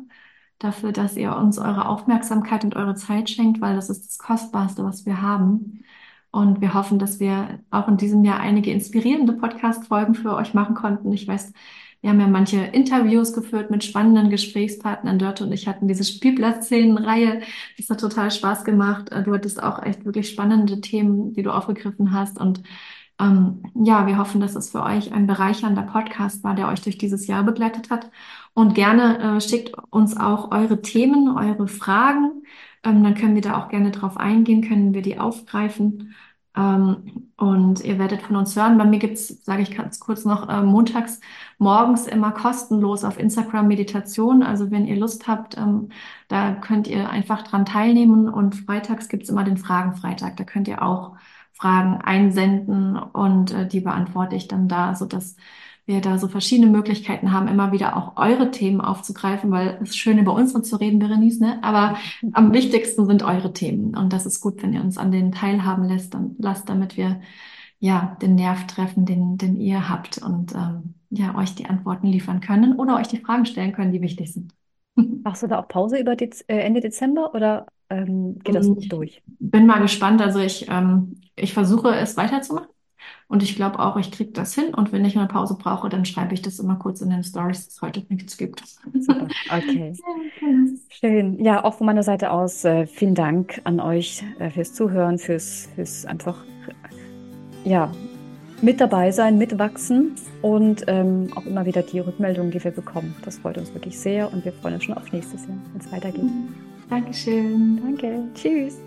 dafür, 0.59 0.91
dass 0.91 1.17
ihr 1.17 1.35
uns 1.35 1.57
eure 1.59 1.87
Aufmerksamkeit 1.87 2.63
und 2.63 2.75
eure 2.75 2.95
Zeit 2.95 3.29
schenkt, 3.29 3.61
weil 3.61 3.75
das 3.75 3.89
ist 3.89 4.07
das 4.07 4.17
Kostbarste, 4.19 4.83
was 4.83 5.05
wir 5.05 5.21
haben. 5.21 5.83
Und 6.31 6.61
wir 6.61 6.73
hoffen, 6.73 6.97
dass 6.97 7.19
wir 7.19 7.59
auch 7.71 7.87
in 7.87 7.97
diesem 7.97 8.23
Jahr 8.23 8.39
einige 8.39 8.71
inspirierende 8.71 9.33
Podcast-Folgen 9.33 10.15
für 10.15 10.33
euch 10.35 10.53
machen 10.53 10.75
konnten. 10.75 11.11
Ich 11.11 11.27
weiß, 11.27 11.51
wir 12.01 12.09
haben 12.09 12.19
ja 12.19 12.27
manche 12.27 12.57
Interviews 12.57 13.33
geführt 13.33 13.69
mit 13.69 13.83
spannenden 13.83 14.29
Gesprächspartnern. 14.29 15.19
Dörte 15.19 15.43
und 15.43 15.51
ich 15.51 15.67
hatten 15.67 15.87
diese 15.87 16.03
Spielplatzszenenreihe. 16.03 17.41
Das 17.77 17.89
hat 17.89 17.99
total 17.99 18.31
Spaß 18.31 18.63
gemacht. 18.63 19.11
Du 19.25 19.33
hattest 19.33 19.61
auch 19.61 19.83
echt 19.83 20.03
wirklich 20.05 20.29
spannende 20.29 20.81
Themen, 20.81 21.33
die 21.33 21.43
du 21.43 21.51
aufgegriffen 21.51 22.11
hast. 22.11 22.39
Und 22.39 22.63
ähm, 23.19 23.61
ja, 23.75 24.07
wir 24.07 24.17
hoffen, 24.17 24.41
dass 24.41 24.55
es 24.55 24.71
für 24.71 24.81
euch 24.81 25.13
ein 25.13 25.27
bereichernder 25.27 25.83
Podcast 25.83 26.43
war, 26.43 26.55
der 26.55 26.69
euch 26.69 26.81
durch 26.81 26.97
dieses 26.97 27.27
Jahr 27.27 27.43
begleitet 27.43 27.91
hat. 27.91 28.09
Und 28.53 28.73
gerne 28.73 29.37
äh, 29.37 29.41
schickt 29.41 29.75
uns 29.91 30.17
auch 30.17 30.51
eure 30.51 30.81
Themen, 30.81 31.37
eure 31.37 31.67
Fragen. 31.67 32.43
Ähm, 32.83 33.03
dann 33.03 33.15
können 33.15 33.35
wir 33.35 33.41
da 33.41 33.57
auch 33.61 33.69
gerne 33.69 33.91
drauf 33.91 34.17
eingehen, 34.17 34.67
können 34.67 34.93
wir 34.93 35.01
die 35.01 35.19
aufgreifen. 35.19 36.15
Ähm, 36.55 37.31
und 37.37 37.81
ihr 37.83 37.97
werdet 37.99 38.21
von 38.23 38.35
uns 38.35 38.55
hören. 38.55 38.77
Bei 38.77 38.83
mir 38.85 38.99
gibt 38.99 39.13
es, 39.15 39.43
sage 39.45 39.61
ich 39.61 39.75
ganz 39.75 39.99
kurz 39.99 40.25
noch, 40.25 40.49
äh, 40.49 40.61
montags 40.63 41.19
morgens 41.57 42.07
immer 42.07 42.31
kostenlos 42.31 43.03
auf 43.03 43.17
Instagram 43.19 43.67
Meditation. 43.67 44.43
Also 44.43 44.71
wenn 44.71 44.85
ihr 44.85 44.97
Lust 44.97 45.27
habt, 45.27 45.57
ähm, 45.57 45.89
da 46.27 46.53
könnt 46.53 46.87
ihr 46.87 47.09
einfach 47.09 47.43
dran 47.43 47.65
teilnehmen. 47.65 48.27
Und 48.29 48.55
freitags 48.55 49.07
gibt 49.09 49.23
es 49.23 49.29
immer 49.29 49.43
den 49.43 49.57
Fragenfreitag. 49.57 50.35
Da 50.37 50.43
könnt 50.43 50.67
ihr 50.67 50.81
auch 50.83 51.15
Fragen 51.53 52.01
einsenden 52.01 52.97
und 52.97 53.51
äh, 53.51 53.67
die 53.67 53.81
beantworte 53.81 54.35
ich 54.35 54.47
dann 54.47 54.67
da, 54.67 54.95
sodass 54.95 55.35
wir 55.85 56.01
da 56.01 56.17
so 56.17 56.27
verschiedene 56.27 56.71
Möglichkeiten 56.71 57.31
haben, 57.31 57.47
immer 57.47 57.71
wieder 57.71 57.97
auch 57.97 58.17
eure 58.17 58.51
Themen 58.51 58.81
aufzugreifen, 58.81 59.51
weil 59.51 59.79
es 59.81 59.89
ist 59.89 59.97
schön, 59.97 60.17
über 60.19 60.33
unsere 60.33 60.61
zu 60.61 60.75
reden, 60.77 60.99
Berenice, 60.99 61.39
ne? 61.39 61.59
aber 61.63 61.97
am 62.31 62.53
wichtigsten 62.53 63.05
sind 63.05 63.23
eure 63.23 63.53
Themen. 63.53 63.95
Und 63.95 64.13
das 64.13 64.25
ist 64.25 64.41
gut, 64.41 64.61
wenn 64.63 64.73
ihr 64.73 64.81
uns 64.81 64.97
an 64.97 65.11
denen 65.11 65.31
teilhaben 65.31 65.85
lässt, 65.85 66.13
dann 66.13 66.35
lasst, 66.39 66.69
damit 66.69 66.97
wir 66.97 67.21
ja 67.79 68.17
den 68.21 68.35
Nerv 68.35 68.67
treffen, 68.67 69.05
den, 69.05 69.37
den 69.37 69.55
ihr 69.57 69.89
habt 69.89 70.19
und 70.19 70.53
ähm, 70.53 70.93
ja, 71.09 71.35
euch 71.35 71.55
die 71.55 71.65
Antworten 71.65 72.07
liefern 72.07 72.39
können 72.41 72.77
oder 72.77 72.97
euch 72.97 73.07
die 73.07 73.17
Fragen 73.17 73.45
stellen 73.45 73.73
können, 73.73 73.91
die 73.91 74.01
wichtig 74.01 74.31
sind. 74.33 74.53
Machst 75.23 75.43
du 75.43 75.47
da 75.47 75.59
auch 75.59 75.67
Pause 75.67 75.99
über 75.99 76.15
Dez 76.15 76.43
äh, 76.47 76.57
Ende 76.57 76.79
Dezember 76.79 77.33
oder 77.35 77.67
ähm, 77.89 78.39
geht 78.43 78.55
das 78.55 78.67
Ich 78.77 78.87
durch? 78.89 79.21
bin 79.39 79.65
mal 79.67 79.79
gespannt. 79.81 80.21
Also 80.21 80.39
ich, 80.39 80.67
ähm, 80.69 81.21
ich 81.35 81.53
versuche 81.53 81.89
es 81.95 82.17
weiterzumachen. 82.17 82.69
Und 83.31 83.41
ich 83.43 83.55
glaube 83.55 83.79
auch, 83.79 83.95
ich 83.95 84.11
kriege 84.11 84.31
das 84.31 84.53
hin. 84.53 84.73
Und 84.73 84.91
wenn 84.91 85.05
ich 85.05 85.17
eine 85.17 85.25
Pause 85.25 85.55
brauche, 85.57 85.87
dann 85.87 86.03
schreibe 86.03 86.33
ich 86.33 86.41
das 86.41 86.59
immer 86.59 86.75
kurz 86.75 86.99
in 86.99 87.09
den 87.09 87.23
Stories, 87.23 87.65
dass 87.65 87.75
es 87.75 87.81
heute 87.81 88.03
nichts 88.09 88.35
gibt. 88.35 88.61
Super, 88.93 89.25
okay. 89.49 89.93
Schön. 90.89 91.41
Ja, 91.41 91.63
auch 91.63 91.75
von 91.75 91.87
meiner 91.87 92.03
Seite 92.03 92.31
aus 92.31 92.65
äh, 92.65 92.85
vielen 92.87 93.15
Dank 93.15 93.61
an 93.63 93.79
euch 93.79 94.21
äh, 94.39 94.49
fürs 94.49 94.73
Zuhören, 94.73 95.17
fürs, 95.17 95.69
fürs 95.75 96.05
einfach 96.05 96.43
ja, 97.63 97.89
mit 98.61 98.81
dabei 98.81 99.11
sein, 99.11 99.37
mitwachsen 99.37 100.11
und 100.41 100.83
ähm, 100.87 101.29
auch 101.33 101.45
immer 101.45 101.65
wieder 101.65 101.83
die 101.83 101.99
Rückmeldungen, 101.99 102.51
die 102.51 102.61
wir 102.61 102.71
bekommen. 102.71 103.15
Das 103.23 103.37
freut 103.37 103.57
uns 103.57 103.73
wirklich 103.73 103.97
sehr 103.97 104.29
und 104.33 104.43
wir 104.43 104.51
freuen 104.51 104.73
uns 104.73 104.83
schon 104.83 104.97
auf 104.97 105.09
nächstes 105.13 105.47
Jahr, 105.47 105.57
wenn 105.71 105.79
es 105.79 105.89
weitergeht. 105.89 106.29
Dankeschön. 106.89 107.79
Danke. 107.81 108.27
Tschüss. 108.35 108.81